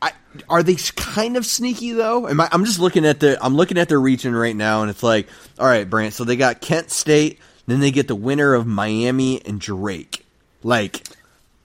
I, 0.00 0.12
are 0.48 0.62
they 0.62 0.76
kind 0.96 1.36
of 1.36 1.44
sneaky 1.44 1.92
though? 1.92 2.28
Am 2.28 2.40
I, 2.40 2.48
I'm 2.52 2.64
just 2.64 2.78
looking 2.78 3.04
at 3.04 3.20
the 3.20 3.38
I'm 3.44 3.56
looking 3.56 3.78
at 3.78 3.88
their 3.88 4.00
region 4.00 4.34
right 4.34 4.54
now, 4.54 4.82
and 4.82 4.90
it's 4.90 5.02
like, 5.02 5.28
all 5.58 5.66
right, 5.66 5.88
Brant. 5.88 6.14
So 6.14 6.24
they 6.24 6.36
got 6.36 6.60
Kent 6.60 6.90
State, 6.90 7.38
then 7.66 7.80
they 7.80 7.90
get 7.90 8.08
the 8.08 8.14
winner 8.14 8.54
of 8.54 8.66
Miami 8.66 9.44
and 9.44 9.60
Drake. 9.60 10.24
Like, 10.62 11.06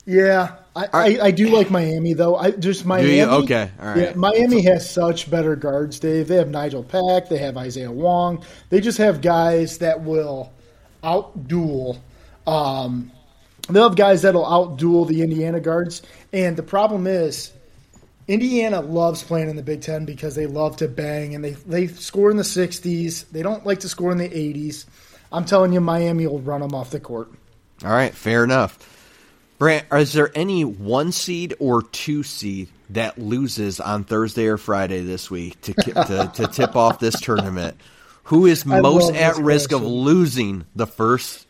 Yeah, 0.05 0.55
I, 0.75 0.87
I, 0.93 1.19
I 1.21 1.31
do 1.31 1.49
like 1.49 1.69
Miami 1.69 2.13
though. 2.13 2.35
I 2.35 2.51
just 2.51 2.85
Miami. 2.85 3.21
Okay, 3.21 3.69
all 3.79 3.87
right. 3.87 3.97
Yeah, 3.97 4.13
Miami 4.15 4.63
has 4.63 4.89
such 4.89 5.29
better 5.29 5.55
guards, 5.55 5.99
Dave. 5.99 6.27
They 6.27 6.35
have 6.35 6.49
Nigel 6.49 6.83
Pack. 6.83 7.29
They 7.29 7.37
have 7.37 7.57
Isaiah 7.57 7.91
Wong. 7.91 8.43
They 8.69 8.81
just 8.81 8.97
have 8.97 9.21
guys 9.21 9.77
that 9.79 10.01
will 10.01 10.51
out 11.03 11.47
duel. 11.47 12.01
Um, 12.47 13.11
they'll 13.69 13.89
have 13.89 13.95
guys 13.95 14.23
that'll 14.23 14.45
out 14.45 14.77
duel 14.77 15.05
the 15.05 15.21
Indiana 15.21 15.59
guards. 15.59 16.01
And 16.31 16.57
the 16.57 16.63
problem 16.63 17.07
is, 17.07 17.51
Indiana 18.27 18.81
loves 18.81 19.23
playing 19.23 19.49
in 19.49 19.55
the 19.55 19.63
Big 19.63 19.81
Ten 19.81 20.05
because 20.05 20.35
they 20.35 20.45
love 20.45 20.77
to 20.77 20.87
bang 20.87 21.35
and 21.35 21.43
they 21.43 21.51
they 21.51 21.87
score 21.87 22.31
in 22.31 22.37
the 22.37 22.43
60s. 22.43 23.29
They 23.31 23.41
don't 23.41 23.65
like 23.65 23.81
to 23.81 23.89
score 23.89 24.11
in 24.11 24.17
the 24.17 24.29
80s. 24.29 24.85
I'm 25.31 25.45
telling 25.45 25.73
you, 25.73 25.81
Miami 25.81 26.27
will 26.27 26.39
run 26.39 26.61
them 26.61 26.73
off 26.73 26.91
the 26.91 26.99
court. 26.99 27.31
all 27.83 27.91
right, 27.91 28.13
fair 28.13 28.43
enough. 28.43 28.89
Brant, 29.57 29.85
is 29.93 30.13
there 30.13 30.31
any 30.35 30.63
one 30.65 31.11
seed 31.11 31.55
or 31.59 31.81
two 31.83 32.23
seed 32.23 32.69
that 32.89 33.17
loses 33.17 33.79
on 33.79 34.03
Thursday 34.03 34.47
or 34.47 34.57
Friday 34.57 35.01
this 35.01 35.31
week 35.31 35.59
to 35.61 35.73
to, 35.73 36.31
to 36.35 36.47
tip 36.47 36.75
off 36.75 36.99
this 36.99 37.19
tournament? 37.19 37.77
Who 38.25 38.45
is 38.45 38.65
most 38.65 39.13
at 39.13 39.37
risk 39.37 39.73
of 39.73 39.83
losing 39.83 40.65
the 40.75 40.87
first 40.87 41.45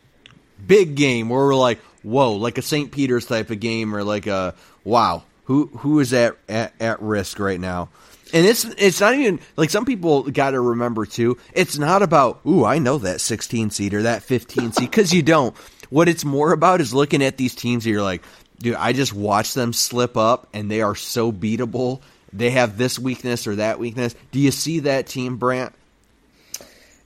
big 0.66 0.96
game 0.96 1.28
where 1.28 1.44
we're 1.46 1.54
like, 1.54 1.78
whoa, 2.02 2.32
like 2.32 2.58
a 2.58 2.62
St. 2.62 2.90
Peter's 2.90 3.26
type 3.26 3.50
of 3.50 3.60
game, 3.60 3.94
or 3.94 4.02
like 4.02 4.26
a 4.26 4.54
wow, 4.82 5.22
who 5.44 5.66
who 5.78 6.00
is 6.00 6.12
at 6.12 6.36
at, 6.48 6.72
at 6.80 7.00
risk 7.00 7.38
right 7.38 7.60
now? 7.60 7.88
And 8.32 8.46
it's 8.46 8.64
it's 8.64 9.00
not 9.00 9.14
even 9.14 9.40
like 9.56 9.70
some 9.70 9.84
people 9.84 10.22
got 10.24 10.50
to 10.50 10.60
remember 10.60 11.06
too. 11.06 11.38
It's 11.52 11.78
not 11.78 12.02
about 12.02 12.40
ooh, 12.46 12.64
I 12.64 12.78
know 12.78 12.98
that 12.98 13.20
16 13.20 13.70
seed 13.70 13.94
or 13.94 14.02
that 14.02 14.22
15 14.22 14.72
seed 14.72 14.90
because 14.90 15.12
you 15.12 15.22
don't. 15.22 15.56
What 15.90 16.08
it's 16.08 16.24
more 16.24 16.52
about 16.52 16.80
is 16.80 16.92
looking 16.92 17.22
at 17.22 17.36
these 17.36 17.54
teams. 17.54 17.84
And 17.84 17.92
you're 17.92 18.02
like, 18.02 18.22
dude, 18.58 18.74
I 18.74 18.92
just 18.92 19.12
watched 19.12 19.54
them 19.54 19.72
slip 19.72 20.16
up, 20.16 20.48
and 20.52 20.70
they 20.70 20.80
are 20.80 20.96
so 20.96 21.30
beatable. 21.30 22.00
They 22.32 22.50
have 22.50 22.76
this 22.76 22.98
weakness 22.98 23.46
or 23.46 23.56
that 23.56 23.78
weakness. 23.78 24.16
Do 24.32 24.40
you 24.40 24.50
see 24.50 24.80
that 24.80 25.06
team, 25.06 25.36
Brant? 25.36 25.72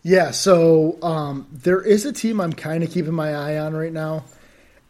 Yeah, 0.03 0.31
so 0.31 0.97
um, 1.03 1.47
there 1.53 1.83
is 1.83 2.07
a 2.07 2.13
team 2.13 2.41
I'm 2.41 2.53
kind 2.53 2.83
of 2.83 2.91
keeping 2.91 3.13
my 3.13 3.35
eye 3.35 3.59
on 3.59 3.75
right 3.75 3.93
now, 3.93 4.25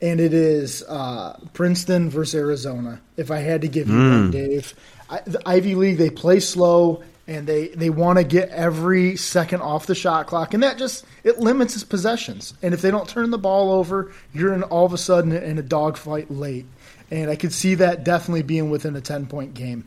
and 0.00 0.20
it 0.20 0.32
is 0.32 0.82
uh, 0.84 1.38
Princeton 1.52 2.10
versus 2.10 2.34
Arizona. 2.34 3.00
If 3.16 3.30
I 3.30 3.38
had 3.38 3.62
to 3.62 3.68
give 3.68 3.88
you 3.88 3.96
one, 3.96 4.30
Dave, 4.30 4.74
I, 5.10 5.20
the 5.26 5.40
Ivy 5.46 5.74
League 5.74 5.98
they 5.98 6.10
play 6.10 6.40
slow 6.40 7.02
and 7.26 7.46
they 7.46 7.68
they 7.68 7.90
want 7.90 8.18
to 8.18 8.24
get 8.24 8.48
every 8.48 9.16
second 9.16 9.60
off 9.60 9.86
the 9.86 9.94
shot 9.94 10.26
clock, 10.26 10.54
and 10.54 10.62
that 10.62 10.78
just 10.78 11.04
it 11.22 11.38
limits 11.38 11.74
his 11.74 11.84
possessions. 11.84 12.54
And 12.62 12.72
if 12.72 12.80
they 12.80 12.90
don't 12.90 13.08
turn 13.08 13.30
the 13.30 13.38
ball 13.38 13.70
over, 13.72 14.12
you're 14.32 14.54
in 14.54 14.62
all 14.62 14.86
of 14.86 14.94
a 14.94 14.98
sudden 14.98 15.32
in 15.32 15.58
a 15.58 15.62
dogfight 15.62 16.30
late. 16.30 16.66
And 17.10 17.30
I 17.30 17.36
could 17.36 17.52
see 17.52 17.74
that 17.76 18.04
definitely 18.04 18.42
being 18.42 18.70
within 18.70 18.96
a 18.96 19.00
ten 19.00 19.26
point 19.26 19.54
game. 19.54 19.86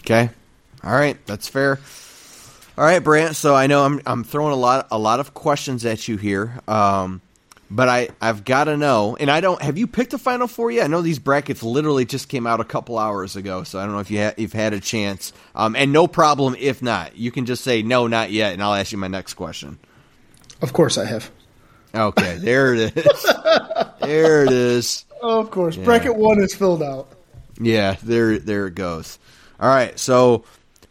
Okay. 0.00 0.30
All 0.82 0.92
right, 0.92 1.16
that's 1.26 1.48
fair. 1.48 1.78
All 2.76 2.84
right, 2.84 3.02
Brant. 3.02 3.36
So 3.36 3.54
I 3.54 3.66
know 3.66 3.84
I'm 3.84 4.00
I'm 4.06 4.24
throwing 4.24 4.52
a 4.52 4.56
lot 4.56 4.88
a 4.90 4.98
lot 4.98 5.20
of 5.20 5.34
questions 5.34 5.84
at 5.84 6.06
you 6.08 6.16
here, 6.16 6.60
um, 6.68 7.20
but 7.70 7.88
I 7.88 8.08
I've 8.20 8.44
got 8.44 8.64
to 8.64 8.76
know, 8.76 9.16
and 9.18 9.30
I 9.30 9.40
don't. 9.40 9.60
Have 9.60 9.76
you 9.78 9.86
picked 9.86 10.14
a 10.14 10.18
final 10.18 10.46
four 10.46 10.70
yet? 10.70 10.84
I 10.84 10.86
know 10.86 11.02
these 11.02 11.18
brackets 11.18 11.62
literally 11.62 12.04
just 12.04 12.28
came 12.28 12.46
out 12.46 12.60
a 12.60 12.64
couple 12.64 12.98
hours 12.98 13.36
ago, 13.36 13.62
so 13.62 13.78
I 13.78 13.84
don't 13.84 13.92
know 13.92 14.00
if 14.00 14.10
you 14.10 14.20
ha- 14.20 14.34
you've 14.36 14.52
had 14.52 14.72
a 14.72 14.80
chance. 14.80 15.32
Um, 15.54 15.76
and 15.76 15.92
no 15.92 16.06
problem 16.06 16.56
if 16.58 16.82
not. 16.82 17.16
You 17.16 17.30
can 17.30 17.46
just 17.46 17.62
say 17.62 17.82
no, 17.82 18.06
not 18.06 18.30
yet, 18.30 18.52
and 18.52 18.62
I'll 18.62 18.74
ask 18.74 18.92
you 18.92 18.98
my 18.98 19.08
next 19.08 19.34
question. 19.34 19.78
Of 20.62 20.72
course, 20.72 20.98
I 20.98 21.04
have. 21.04 21.30
Okay, 21.94 22.36
there 22.38 22.74
it 22.74 22.96
is. 22.96 23.26
there 24.00 24.44
it 24.44 24.52
is. 24.52 25.04
Of 25.22 25.50
course, 25.50 25.76
bracket 25.76 26.16
one 26.16 26.40
is 26.40 26.54
filled 26.54 26.82
out. 26.82 27.08
Yeah, 27.60 27.96
there 28.02 28.38
there 28.38 28.66
it 28.66 28.74
goes. 28.74 29.18
All 29.60 29.68
right, 29.68 29.98
so 29.98 30.44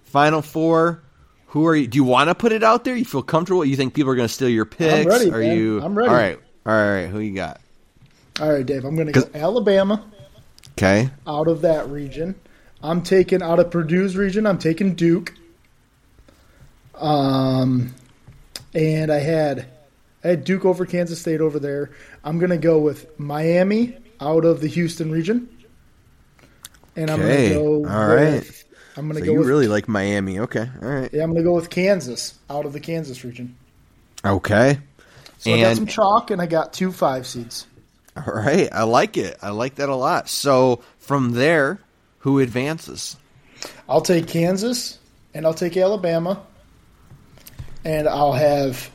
final 0.05 0.41
four. 0.41 1.03
Who 1.51 1.65
are 1.65 1.75
you? 1.75 1.87
Do 1.87 1.95
you 1.95 2.03
want 2.03 2.29
to 2.29 2.35
put 2.35 2.51
it 2.51 2.61
out 2.61 2.83
there? 2.83 2.95
You 2.95 3.05
feel 3.05 3.23
comfortable? 3.23 3.63
You 3.63 3.77
think 3.77 3.93
people 3.93 4.11
are 4.11 4.15
going 4.15 4.27
to 4.27 4.33
steal 4.33 4.49
your 4.49 4.65
picks? 4.65 5.05
ready, 5.05 5.31
are 5.31 5.39
man. 5.39 5.57
you? 5.57 5.81
I'm 5.81 5.97
ready. 5.97 6.09
All 6.09 6.15
right, 6.15 6.39
all 6.67 6.73
right. 6.73 7.07
Who 7.07 7.19
you 7.19 7.33
got? 7.33 7.61
All 8.39 8.51
right, 8.51 8.65
Dave. 8.65 8.85
I'm 8.85 8.95
going 8.95 9.07
to 9.07 9.13
go 9.13 9.29
Alabama. 9.33 10.03
Okay, 10.71 11.09
out 11.25 11.47
of 11.47 11.61
that 11.61 11.89
region. 11.89 12.35
I'm 12.83 13.01
taking 13.01 13.41
out 13.41 13.59
of 13.59 13.71
Purdue's 13.71 14.15
region. 14.15 14.45
I'm 14.45 14.59
taking 14.59 14.93
Duke. 14.93 15.33
Um, 16.95 17.95
and 18.75 19.11
I 19.11 19.19
had 19.19 19.67
I 20.23 20.29
had 20.29 20.43
Duke 20.43 20.65
over 20.65 20.85
Kansas 20.85 21.19
State 21.19 21.41
over 21.41 21.59
there. 21.59 21.91
I'm 22.23 22.39
gonna 22.39 22.57
go 22.57 22.79
with 22.79 23.17
Miami 23.19 23.97
out 24.21 24.45
of 24.45 24.61
the 24.61 24.67
Houston 24.67 25.11
region. 25.11 25.49
And 26.95 27.09
I'm 27.11 27.21
Okay, 27.21 27.49
gonna 27.49 27.59
go. 27.59 27.73
all 27.85 28.07
with, 28.07 28.15
right. 28.15 28.63
I'm 28.95 29.07
gonna 29.07 29.21
so 29.21 29.25
go 29.25 29.33
you 29.33 29.39
with 29.39 29.47
really 29.47 29.67
like 29.67 29.87
Miami? 29.87 30.39
Okay, 30.39 30.69
all 30.81 30.89
right, 30.89 31.09
yeah. 31.13 31.23
I'm 31.23 31.31
gonna 31.31 31.43
go 31.43 31.53
with 31.55 31.69
Kansas 31.69 32.35
out 32.49 32.65
of 32.65 32.73
the 32.73 32.79
Kansas 32.79 33.23
region. 33.23 33.55
okay, 34.25 34.79
So 35.39 35.53
I 35.53 35.61
got 35.61 35.75
some 35.75 35.85
chalk 35.85 36.31
and 36.31 36.41
I 36.41 36.45
got 36.47 36.73
two 36.73 36.91
five 36.91 37.27
seeds. 37.27 37.67
all 38.15 38.33
right. 38.33 38.69
I 38.71 38.83
like 38.83 39.17
it. 39.17 39.37
I 39.41 39.49
like 39.51 39.75
that 39.75 39.89
a 39.89 39.95
lot. 39.95 40.29
So 40.29 40.81
from 40.99 41.31
there, 41.33 41.79
who 42.19 42.39
advances? 42.39 43.15
I'll 43.87 44.01
take 44.01 44.27
Kansas 44.27 44.97
and 45.33 45.45
I'll 45.45 45.53
take 45.53 45.77
Alabama, 45.77 46.41
and 47.85 48.07
I'll 48.07 48.33
have 48.33 48.89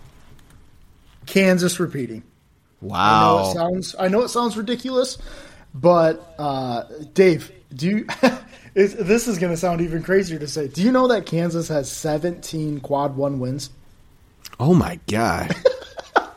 Kansas 1.26 1.78
repeating. 1.81 2.22
I 2.83 2.87
know 2.87 2.90
Wow. 2.90 3.50
it 3.50 3.55
sounds 3.55 3.94
I 3.98 4.09
know 4.09 4.22
it 4.22 4.28
sounds 4.28 4.57
ridiculous, 4.57 5.18
but 5.72 6.35
uh, 6.38 6.85
Dave, 7.14 7.52
do 7.74 7.88
you? 7.88 8.07
is, 8.74 8.96
this 8.96 9.28
is 9.28 9.38
going 9.38 9.52
to 9.52 9.57
sound 9.57 9.81
even 9.81 10.02
crazier 10.02 10.38
to 10.40 10.48
say. 10.48 10.66
Do 10.66 10.83
you 10.83 10.90
know 10.90 11.07
that 11.09 11.24
Kansas 11.26 11.68
has 11.68 11.90
17 11.90 12.81
quad 12.81 13.16
one 13.16 13.38
wins? 13.38 13.70
oh 14.59 14.74
my 14.74 14.98
god. 15.09 15.55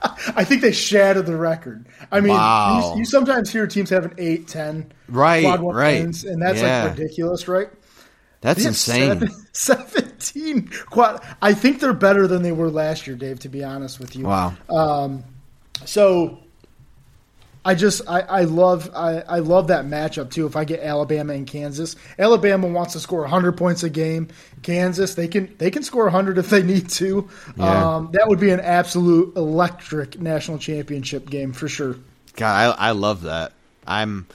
I 0.35 0.43
think 0.43 0.61
they 0.61 0.71
shattered 0.71 1.25
the 1.25 1.35
record. 1.37 1.87
I 2.11 2.19
mean, 2.19 2.33
Wow. 2.33 2.93
you, 2.93 2.99
you 2.99 3.05
sometimes 3.05 3.51
hear 3.51 3.67
teams 3.67 3.89
have 3.89 4.05
an 4.05 4.13
8, 4.17 4.47
10 4.47 4.91
Right, 5.09 5.43
quad 5.43 5.61
one 5.61 5.75
right. 5.75 6.01
wins, 6.03 6.23
and 6.23 6.41
that's 6.41 6.59
Yeah. 6.61 6.83
like 6.85 6.97
ridiculous, 6.97 7.47
right? 7.47 7.69
That's 8.41 8.63
insane. 8.65 9.19
seven- 9.19 9.31
17 9.53 10.69
quad. 10.89 11.23
I 11.41 11.53
think 11.53 11.79
they're 11.79 11.93
better 11.93 12.27
than 12.27 12.43
they 12.43 12.51
were 12.51 12.69
last 12.69 13.07
year, 13.07 13.15
Dave. 13.15 13.39
To 13.39 13.49
be 13.49 13.63
honest 13.63 13.99
with 13.99 14.15
you, 14.15 14.25
Wow. 14.25 14.53
Um, 14.69 15.23
so 15.85 16.39
I 17.65 17.73
just 17.73 18.07
I, 18.07 18.21
I 18.21 18.41
love 18.43 18.91
I, 18.95 19.21
I 19.21 19.39
love 19.39 19.67
that 19.67 19.85
matchup 19.85 20.29
too. 20.29 20.45
If 20.45 20.55
I 20.55 20.65
get 20.65 20.81
Alabama 20.81 21.33
and 21.33 21.47
Kansas, 21.47 21.95
Alabama 22.19 22.67
wants 22.67 22.93
to 22.93 22.99
score 22.99 23.21
100 23.21 23.53
points 23.53 23.81
a 23.81 23.89
game. 23.89 24.27
Kansas 24.61 25.15
they 25.15 25.27
can 25.27 25.53
they 25.57 25.71
can 25.71 25.81
score 25.81 26.03
100 26.03 26.37
if 26.37 26.51
they 26.51 26.61
need 26.61 26.89
to. 26.91 27.27
Yeah. 27.57 27.95
Um, 27.95 28.09
that 28.13 28.27
would 28.27 28.39
be 28.39 28.51
an 28.51 28.59
absolute 28.59 29.35
electric 29.35 30.19
national 30.19 30.59
championship 30.59 31.27
game 31.27 31.53
for 31.53 31.67
sure. 31.67 31.95
God, 32.35 32.77
I, 32.77 32.89
I 32.89 32.91
love 32.91 33.23
that. 33.23 33.53
I'm 33.87 34.27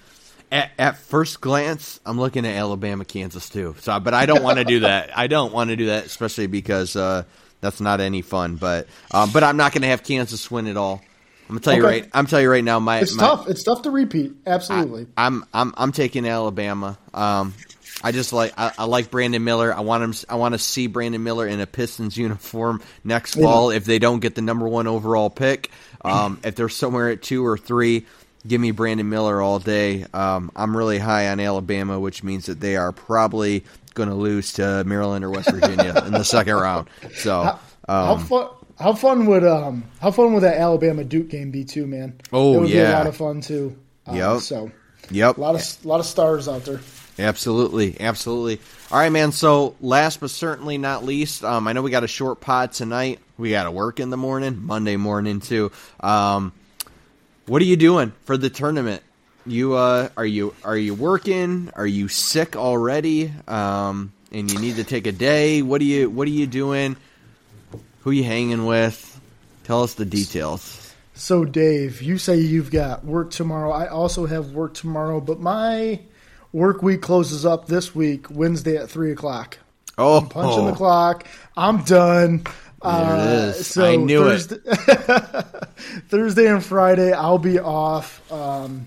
at, 0.51 0.73
at 0.77 0.99
first 0.99 1.41
glance, 1.41 2.01
I'm 2.05 2.19
looking 2.19 2.45
at 2.45 2.57
Alabama, 2.57 3.05
Kansas 3.05 3.49
too. 3.49 3.77
So, 3.79 4.01
but 4.01 4.13
I 4.13 4.27
don't 4.27 4.43
want 4.43 4.59
to 4.59 4.65
do 4.65 4.81
that. 4.81 5.17
I 5.17 5.29
don't 5.29 5.53
want 5.53 5.71
to 5.71 5.77
do 5.77 5.87
that, 5.87 6.07
especially 6.07 6.49
because 6.49 6.97
uh, 6.97 7.23
that's 7.61 7.81
not 7.81 8.01
any 8.01 8.23
fun. 8.23 8.57
But 8.57 8.89
um, 9.13 9.31
but 9.33 9.45
I'm 9.45 9.57
not 9.57 9.73
going 9.73 9.83
to 9.83 9.89
have 9.89 10.03
Kansas 10.03 10.51
win 10.51 10.67
at 10.67 10.77
all. 10.77 11.03
I'm 11.51 11.57
gonna 11.57 11.65
tell 11.65 11.77
you 11.77 11.85
right. 11.85 12.09
I'm 12.13 12.27
tell 12.27 12.41
you 12.41 12.49
right 12.49 12.63
now. 12.63 12.79
My 12.79 13.01
It's 13.01 13.13
my, 13.17 13.25
tough. 13.25 13.49
It's 13.49 13.65
tough 13.65 13.83
to 13.83 13.91
repeat. 13.91 14.35
Absolutely. 14.47 15.09
I'm 15.17 15.45
I'm 15.53 15.75
I'm 15.77 15.91
taking 15.91 16.25
Alabama. 16.25 16.97
Um, 17.13 17.55
I 18.05 18.13
just 18.13 18.33
like 18.33 18.55
I, 18.57 18.71
I 18.79 18.85
like 18.85 19.11
Brandon 19.11 19.43
Miller. 19.43 19.75
I 19.75 19.81
want 19.81 20.05
him. 20.05 20.15
I 20.29 20.37
want 20.37 20.55
to 20.55 20.61
see 20.61 20.87
Brandon 20.87 21.21
Miller 21.21 21.49
in 21.49 21.59
a 21.59 21.67
Pistons 21.67 22.17
uniform 22.17 22.81
next 23.03 23.35
fall. 23.35 23.71
If 23.71 23.85
they 23.85 23.99
don't 23.99 24.21
get 24.21 24.37
the 24.37 24.43
number 24.43 24.69
one 24.69 24.87
overall 24.87 25.29
pick, 25.29 25.73
um, 26.05 26.39
if 26.45 26.55
they're 26.55 26.69
somewhere 26.69 27.09
at 27.09 27.21
two 27.21 27.45
or 27.45 27.59
three, 27.59 28.07
give 28.47 28.61
me 28.61 28.71
Brandon 28.71 29.09
Miller 29.09 29.43
all 29.43 29.59
day. 29.59 30.07
Um, 30.15 30.53
I'm 30.55 30.77
really 30.77 30.99
high 30.99 31.31
on 31.31 31.41
Alabama, 31.41 31.99
which 31.99 32.23
means 32.23 32.47
that 32.47 32.61
they 32.61 32.77
are 32.77 32.93
probably 32.93 33.65
going 33.95 34.09
to 34.09 34.15
lose 34.15 34.53
to 34.53 34.85
Maryland 34.85 35.25
or 35.25 35.31
West 35.31 35.51
Virginia 35.51 36.01
in 36.07 36.13
the 36.13 36.23
second 36.23 36.55
round. 36.55 36.89
So. 37.15 37.59
how 37.89 38.13
Um, 38.13 38.25
fun? 38.25 38.51
How 38.81 38.95
fun 38.95 39.27
would 39.27 39.45
um 39.45 39.85
how 40.01 40.11
fun 40.11 40.33
would 40.35 40.43
that 40.43 40.57
Alabama 40.57 41.05
Duke 41.05 41.29
game 41.29 41.51
be 41.51 41.65
too, 41.65 41.87
man? 41.87 42.19
Oh, 42.33 42.55
it 42.55 42.61
would 42.61 42.69
be 42.69 42.79
a 42.79 42.91
lot 42.91 43.07
of 43.07 43.17
fun 43.17 43.41
too. 43.41 43.77
Um, 44.07 44.17
Yep. 44.17 44.41
So 44.41 44.71
yep. 45.11 45.37
a 45.37 45.41
lot 45.41 45.55
of 45.55 45.85
a 45.85 45.89
lot 45.89 46.01
of 46.01 46.07
stars 46.07 46.49
out 46.49 46.65
there. 46.65 46.81
Absolutely, 47.19 48.01
absolutely. 48.01 48.61
All 48.91 48.99
right, 48.99 49.11
man. 49.11 49.33
So, 49.33 49.77
last 49.83 50.21
but 50.21 50.31
certainly 50.31 50.79
not 50.79 51.05
least, 51.05 51.45
um, 51.45 51.69
I 51.69 51.75
know 51.75 51.83
we 51.83 51.91
got 51.91 52.03
a 52.03 52.09
short 52.09 52.41
pod 52.41 52.73
tonight. 52.73 53.21
We 53.37 53.51
got 53.51 53.65
to 53.65 53.71
work 53.71 54.01
in 54.01 54.09
the 54.09 54.17
morning, 54.17 54.63
Monday 54.63 54.97
morning 54.97 55.41
too. 55.41 55.71
Um, 56.01 56.53
what 57.47 57.61
are 57.61 57.67
you 57.67 57.77
doing 57.77 58.13
for 58.25 58.39
the 58.39 58.49
tournament? 58.49 59.03
You 59.45 59.75
uh, 59.75 60.09
are 60.17 60.25
you 60.25 60.55
are 60.65 60.77
you 60.77 60.95
working? 60.95 61.71
Are 61.77 61.87
you 61.87 62.09
sick 62.09 62.57
already? 62.57 63.31
Um, 63.47 64.13
and 64.33 64.51
you 64.51 64.59
need 64.59 64.77
to 64.77 64.85
take 64.85 65.07
a 65.07 65.13
day. 65.13 65.61
What 65.61 65.81
are 65.83 65.85
you 65.85 66.09
What 66.09 66.27
are 66.27 66.33
you 66.33 66.47
doing? 66.47 66.97
Who 68.01 68.11
you 68.11 68.25
hanging 68.25 68.67
with? 68.67 69.21
Tell 69.65 69.83
us 69.83 69.95
the 69.95 70.05
details. 70.05 70.95
So 71.15 71.45
Dave, 71.45 72.01
you 72.01 72.17
say 72.17 72.39
you've 72.39 72.71
got 72.71 73.05
work 73.05 73.31
tomorrow. 73.31 73.71
I 73.71 73.89
also 73.89 74.27
have 74.27 74.53
work 74.53 74.75
tomorrow, 74.75 75.21
but 75.21 75.39
my 75.39 76.01
work 76.53 76.83
week 76.83 77.03
closes 77.03 77.45
up 77.45 77.67
this 77.67 77.95
week, 77.95 78.31
Wednesday 78.31 78.77
at 78.77 78.89
three 78.91 79.13
o'clock. 79.13 79.59
Oh, 79.99 80.19
I'm 80.19 80.29
Punching 80.29 80.67
the 80.67 80.73
clock. 80.73 81.27
I'm 81.57 81.83
done. 81.85 82.45
There 82.83 83.17
it 83.17 83.21
is. 83.51 83.67
so 83.67 83.85
I 83.85 83.97
knew 83.97 84.27
it. 84.29 84.39
Thursday, 84.41 84.57
Thursday 86.09 86.47
and 86.47 86.65
Friday, 86.65 87.13
I'll 87.13 87.39
be 87.39 87.59
off. 87.59 88.33
Um, 88.33 88.87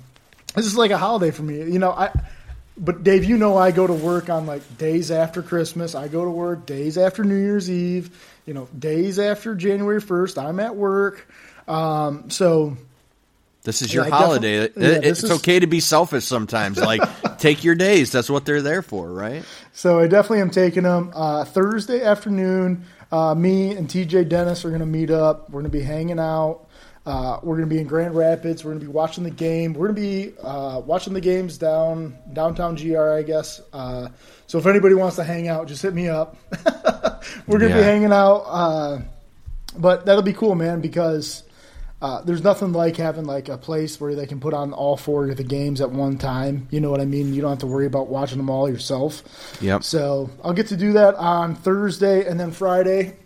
this 0.56 0.66
is 0.66 0.76
like 0.76 0.90
a 0.90 0.98
holiday 0.98 1.30
for 1.30 1.44
me. 1.44 1.58
You 1.58 1.78
know, 1.78 1.92
I. 1.92 2.10
But 2.76 3.04
Dave, 3.04 3.24
you 3.24 3.38
know 3.38 3.56
I 3.56 3.70
go 3.70 3.86
to 3.86 3.94
work 3.94 4.32
on 4.32 4.48
like 4.48 4.80
days 4.80 5.12
after 5.12 5.44
Christmas. 5.44 5.94
I 5.94 6.08
go 6.08 6.26
to 6.26 6.32
work 6.32 6.66
days 6.66 6.98
after 6.98 7.24
New 7.24 7.38
Year's 7.38 7.70
Eve. 7.70 8.10
You 8.46 8.54
know, 8.54 8.68
days 8.78 9.20
after 9.20 9.56
January 9.56 10.02
first, 10.02 10.38
I'm 10.38 10.60
at 10.60 10.76
work. 10.76 11.28
Um, 11.68 12.30
so 12.30 12.76
This 13.64 13.82
is 13.82 13.94
your 13.94 14.04
Yeah, 14.04 14.10
holiday. 14.12 14.68
definitely- 14.68 14.92
yeah, 14.94 15.10
it's 15.10 15.24
is- 15.24 15.32
okay 15.32 15.60
to 15.60 15.68
be 15.68 15.80
selfish 15.80 16.26
sometimes. 16.26 16.78
Like, 16.78 17.02
take 17.40 17.64
your 17.64 17.76
days. 17.76 18.12
That's 18.12 18.30
what 18.30 18.44
they're 18.46 18.62
there 18.62 18.82
for, 18.82 19.10
right? 19.10 19.46
So 19.72 20.00
I 20.00 20.08
definitely 20.08 20.42
am 20.42 20.50
taking 20.50 20.84
them 20.84 21.12
uh, 21.16 21.46
Thursday 21.46 22.04
afternoon. 22.04 22.84
Uh, 23.10 23.34
me 23.36 23.72
and 23.76 23.88
TJ 23.88 24.28
Dennis 24.28 24.66
are 24.66 24.70
going 24.70 24.82
to 24.82 24.86
meet 24.86 25.10
up. 25.12 25.50
We're 25.50 25.62
going 25.62 25.72
to 25.72 25.78
be 25.78 25.84
hanging 25.84 26.20
out. 26.20 26.66
Uh, 27.06 27.38
we're 27.44 27.56
going 27.58 27.70
to 27.70 27.74
be 27.74 27.80
in 27.80 27.88
Grand 27.88 28.16
Rapids. 28.16 28.64
We're 28.66 28.72
going 28.72 28.80
to 28.82 28.86
be 28.86 28.92
watching 28.92 29.24
the 29.24 29.30
game. 29.30 29.74
We're 29.74 29.88
going 29.88 29.96
to 29.96 30.02
be 30.02 30.34
uh, 30.42 30.80
watching 30.86 31.14
the 31.14 31.22
games 31.22 31.58
down 31.58 32.18
downtown 32.34 32.76
GR, 32.76 32.98
I 33.12 33.22
guess. 33.24 33.62
Uh, 33.72 34.08
so 34.48 34.58
if 34.58 34.66
anybody 34.66 34.96
wants 34.96 35.16
to 35.18 35.24
hang 35.24 35.48
out, 35.48 35.68
just 35.68 35.82
hit 35.82 35.94
me 35.94 36.08
up. 36.10 36.36
we're 37.48 37.60
going 37.60 37.72
to 37.72 37.78
Yeah. 37.78 37.82
be 37.82 37.86
hanging 37.86 38.14
out. 38.14 38.44
Uh, 38.48 39.00
but 39.78 40.06
that'll 40.06 40.22
be 40.24 40.34
cool, 40.34 40.56
man, 40.56 40.82
because 40.82 41.44
uh, 42.02 42.22
there's 42.22 42.44
nothing 42.44 42.74
like 42.74 42.98
having 42.98 43.26
like 43.26 43.50
a 43.50 43.58
place 43.58 44.00
where 44.00 44.14
they 44.14 44.26
can 44.28 44.40
put 44.40 44.54
on 44.54 44.74
all 44.74 44.98
four 44.98 45.30
of 45.30 45.38
the 45.38 45.44
games 45.44 45.82
at 45.82 45.90
one 45.92 46.18
time. 46.18 46.68
You 46.70 46.80
know 46.82 46.92
what 46.92 47.00
I 47.02 47.06
mean? 47.06 47.34
You 47.34 47.42
don't 47.42 47.52
have 47.52 47.60
to 47.60 47.68
worry 47.68 47.86
about 47.86 48.08
watching 48.08 48.38
them 48.38 48.50
all 48.50 48.70
yourself. 48.70 49.24
Yep. 49.62 49.84
So 49.84 50.30
I'll 50.44 50.54
get 50.54 50.68
to 50.68 50.78
do 50.78 50.94
that 50.94 51.16
on 51.16 51.56
Thursday 51.56 52.26
and 52.28 52.40
then 52.40 52.52
Friday. 52.52 53.16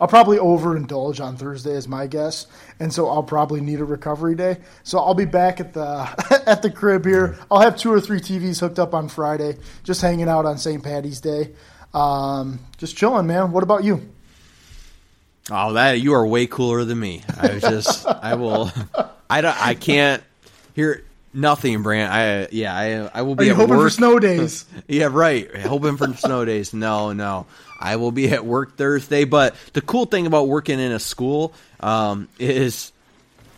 I'll 0.00 0.08
probably 0.08 0.38
overindulge 0.38 1.24
on 1.24 1.36
Thursday, 1.36 1.74
is 1.74 1.86
my 1.86 2.08
guess, 2.08 2.48
and 2.80 2.92
so 2.92 3.08
I'll 3.08 3.22
probably 3.22 3.60
need 3.60 3.78
a 3.78 3.84
recovery 3.84 4.34
day. 4.34 4.56
So 4.82 4.98
I'll 4.98 5.14
be 5.14 5.26
back 5.26 5.60
at 5.60 5.74
the 5.74 6.42
at 6.46 6.60
the 6.62 6.70
crib 6.72 7.04
here. 7.04 7.38
I'll 7.52 7.60
have 7.60 7.76
two 7.76 7.92
or 7.92 8.00
three 8.00 8.18
TVs 8.18 8.58
hooked 8.58 8.80
up 8.80 8.94
on 8.94 9.08
Friday, 9.08 9.58
just 9.84 10.00
hanging 10.02 10.28
out 10.28 10.44
on 10.44 10.58
St. 10.58 10.82
Patty's 10.82 11.20
Day, 11.20 11.50
um, 11.94 12.58
just 12.78 12.96
chilling, 12.96 13.26
man. 13.26 13.52
What 13.52 13.62
about 13.62 13.84
you? 13.84 14.08
Oh, 15.50 15.72
that 15.72 16.00
you 16.00 16.14
are 16.14 16.26
way 16.26 16.46
cooler 16.46 16.84
than 16.84 16.98
me. 17.00 17.22
I 17.38 17.54
was 17.54 17.62
just, 17.62 18.06
I 18.06 18.34
will, 18.34 18.70
I 19.28 19.40
don't, 19.40 19.60
I 19.60 19.74
can't 19.74 20.22
hear 20.74 21.04
nothing, 21.34 21.82
Brant. 21.82 22.12
I 22.12 22.48
yeah, 22.52 22.74
I 22.76 23.18
I 23.18 23.22
will 23.22 23.32
Are 23.32 23.36
be 23.36 23.46
you 23.46 23.50
at 23.50 23.56
hoping 23.56 23.76
work. 23.76 23.86
for 23.86 23.90
snow 23.90 24.18
days? 24.18 24.64
Yeah, 24.88 25.08
right. 25.10 25.52
Hoping 25.56 25.96
for 25.96 26.12
snow 26.14 26.44
days. 26.44 26.72
No, 26.72 27.12
no. 27.12 27.46
I 27.80 27.96
will 27.96 28.12
be 28.12 28.30
at 28.30 28.44
work 28.46 28.76
Thursday. 28.76 29.24
But 29.24 29.56
the 29.72 29.80
cool 29.80 30.04
thing 30.06 30.26
about 30.26 30.46
working 30.46 30.78
in 30.78 30.92
a 30.92 31.00
school 31.00 31.52
um, 31.80 32.28
is 32.38 32.92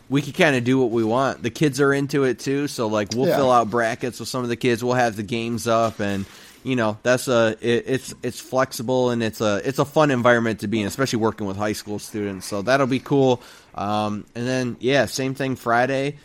we 0.08 0.22
can 0.22 0.32
kind 0.32 0.56
of 0.56 0.64
do 0.64 0.78
what 0.78 0.90
we 0.90 1.04
want. 1.04 1.42
The 1.42 1.50
kids 1.50 1.80
are 1.82 1.92
into 1.92 2.24
it 2.24 2.38
too. 2.38 2.66
So 2.68 2.86
like 2.86 3.08
we'll 3.14 3.28
Yeah. 3.28 3.36
fill 3.36 3.52
out 3.52 3.68
brackets 3.68 4.20
with 4.20 4.28
some 4.30 4.42
of 4.42 4.48
the 4.48 4.56
kids. 4.56 4.82
We'll 4.82 4.94
have 4.94 5.16
the 5.16 5.22
games 5.22 5.68
up 5.68 6.00
and. 6.00 6.24
You 6.64 6.74
know 6.74 6.98
that's 7.02 7.28
a 7.28 7.56
it, 7.60 7.84
it's 7.86 8.14
it's 8.22 8.40
flexible 8.40 9.10
and 9.10 9.22
it's 9.22 9.40
a 9.40 9.60
it's 9.64 9.78
a 9.78 9.84
fun 9.84 10.10
environment 10.10 10.60
to 10.60 10.66
be 10.66 10.80
in, 10.80 10.88
especially 10.88 11.20
working 11.20 11.46
with 11.46 11.56
high 11.56 11.74
school 11.74 12.00
students. 12.00 12.46
So 12.46 12.62
that'll 12.62 12.88
be 12.88 12.98
cool. 12.98 13.40
Um, 13.74 14.26
and 14.34 14.46
then 14.46 14.76
yeah, 14.80 15.06
same 15.06 15.34
thing 15.34 15.54
Friday 15.54 16.16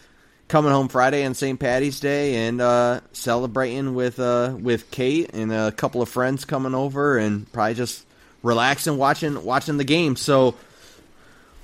coming 0.49 0.71
home 0.71 0.88
Friday 0.88 1.23
on 1.25 1.36
St. 1.36 1.58
Patty's 1.60 1.99
Day 2.02 2.47
and 2.47 2.60
uh, 2.60 2.99
celebrating 3.13 3.93
with 3.93 4.19
uh, 4.19 4.56
with 4.60 4.91
Kate 4.91 5.30
and 5.34 5.54
a 5.54 5.71
couple 5.71 6.02
of 6.02 6.10
friends 6.10 6.43
coming 6.43 6.75
over 6.75 7.17
and 7.17 7.49
probably 7.54 7.75
just 7.75 8.06
relaxing 8.43 8.97
watching 8.97 9.41
watching 9.45 9.78
the 9.78 9.84
game. 9.86 10.17
So 10.17 10.56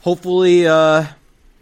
hopefully 0.02 0.68
uh, 0.68 1.06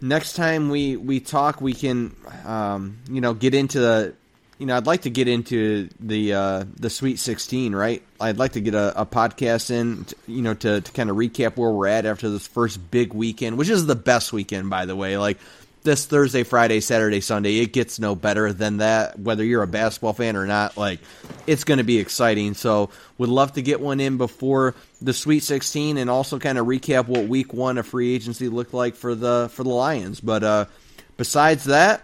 next 0.00 0.34
time 0.34 0.68
we 0.68 0.96
we 0.96 1.18
talk 1.18 1.60
we 1.60 1.72
can 1.72 2.14
um, 2.44 2.98
you 3.10 3.20
know 3.20 3.34
get 3.34 3.54
into 3.54 3.80
the 3.80 4.14
you 4.58 4.66
know 4.66 4.76
I'd 4.76 4.86
like 4.86 5.02
to 5.02 5.10
get 5.10 5.28
into 5.28 5.88
the 6.00 6.32
uh, 6.34 6.64
the 6.76 6.90
Sweet 6.90 7.18
16 7.18 7.74
right 7.74 8.02
I'd 8.20 8.38
like 8.38 8.52
to 8.52 8.60
get 8.60 8.74
a, 8.74 9.02
a 9.02 9.06
podcast 9.06 9.70
in 9.70 10.04
t- 10.04 10.16
you 10.26 10.42
know 10.42 10.54
to, 10.54 10.80
to 10.80 10.92
kind 10.92 11.10
of 11.10 11.16
recap 11.16 11.56
where 11.56 11.70
we're 11.70 11.88
at 11.88 12.06
after 12.06 12.30
this 12.30 12.46
first 12.46 12.90
big 12.90 13.12
weekend 13.12 13.58
which 13.58 13.68
is 13.68 13.86
the 13.86 13.96
best 13.96 14.32
weekend 14.32 14.70
by 14.70 14.86
the 14.86 14.96
way 14.96 15.18
like 15.18 15.38
this 15.84 16.06
Thursday, 16.06 16.44
Friday, 16.44 16.80
Saturday, 16.80 17.20
Sunday, 17.20 17.58
it 17.58 17.74
gets 17.74 17.98
no 17.98 18.14
better 18.14 18.54
than 18.54 18.78
that. 18.78 19.20
Whether 19.20 19.44
you're 19.44 19.62
a 19.62 19.66
basketball 19.66 20.14
fan 20.14 20.34
or 20.34 20.46
not, 20.46 20.78
like 20.78 20.98
it's 21.46 21.64
going 21.64 21.76
to 21.76 21.84
be 21.84 21.98
exciting. 21.98 22.54
So, 22.54 22.88
would 23.18 23.28
love 23.28 23.52
to 23.52 23.62
get 23.62 23.80
one 23.80 24.00
in 24.00 24.16
before 24.16 24.74
the 25.02 25.12
Sweet 25.12 25.42
16, 25.42 25.98
and 25.98 26.08
also 26.08 26.38
kind 26.38 26.56
of 26.56 26.66
recap 26.66 27.06
what 27.06 27.28
Week 27.28 27.52
One 27.52 27.76
of 27.76 27.86
free 27.86 28.14
agency 28.14 28.48
looked 28.48 28.72
like 28.72 28.94
for 28.94 29.14
the 29.14 29.50
for 29.52 29.62
the 29.62 29.68
Lions. 29.68 30.20
But 30.20 30.42
uh, 30.42 30.64
besides 31.18 31.64
that, 31.64 32.02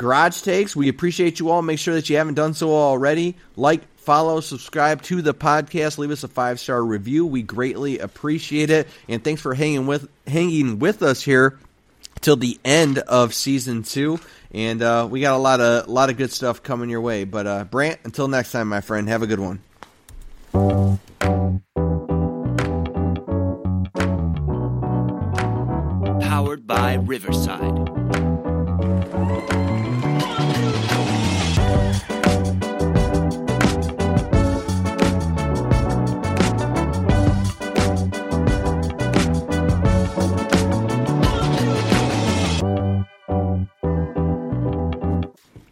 Garage 0.00 0.40
Takes, 0.40 0.74
we 0.74 0.88
appreciate 0.88 1.40
you 1.40 1.50
all. 1.50 1.60
Make 1.60 1.78
sure 1.78 1.92
that 1.92 2.08
you 2.08 2.16
haven't 2.16 2.32
done 2.32 2.54
so 2.54 2.70
already. 2.70 3.36
Like, 3.54 3.82
follow, 3.98 4.40
subscribe 4.40 5.02
to 5.02 5.20
the 5.20 5.34
podcast. 5.34 5.98
Leave 5.98 6.10
us 6.10 6.24
a 6.24 6.28
five 6.28 6.58
star 6.58 6.82
review. 6.82 7.26
We 7.26 7.42
greatly 7.42 7.98
appreciate 7.98 8.70
it, 8.70 8.88
and 9.10 9.22
thanks 9.22 9.42
for 9.42 9.52
hanging 9.52 9.86
with 9.86 10.08
hanging 10.26 10.78
with 10.78 11.02
us 11.02 11.20
here 11.20 11.58
till 12.22 12.36
the 12.36 12.58
end 12.64 12.96
of 12.96 13.34
season 13.34 13.82
two. 13.82 14.18
And 14.54 14.80
uh, 14.80 15.06
we 15.10 15.20
got 15.20 15.34
a 15.34 15.38
lot 15.38 15.60
of 15.60 15.86
a 15.86 15.90
lot 15.90 16.08
of 16.08 16.16
good 16.16 16.32
stuff 16.32 16.62
coming 16.62 16.88
your 16.88 17.02
way. 17.02 17.24
But 17.24 17.46
uh, 17.46 17.64
Brant, 17.64 18.00
until 18.04 18.26
next 18.26 18.52
time, 18.52 18.70
my 18.70 18.80
friend, 18.80 19.06
have 19.10 19.20
a 19.20 19.26
good 19.26 19.38
one. 19.38 19.60
Powered 26.22 26.66
by 26.66 26.94
Riverside. 26.94 27.99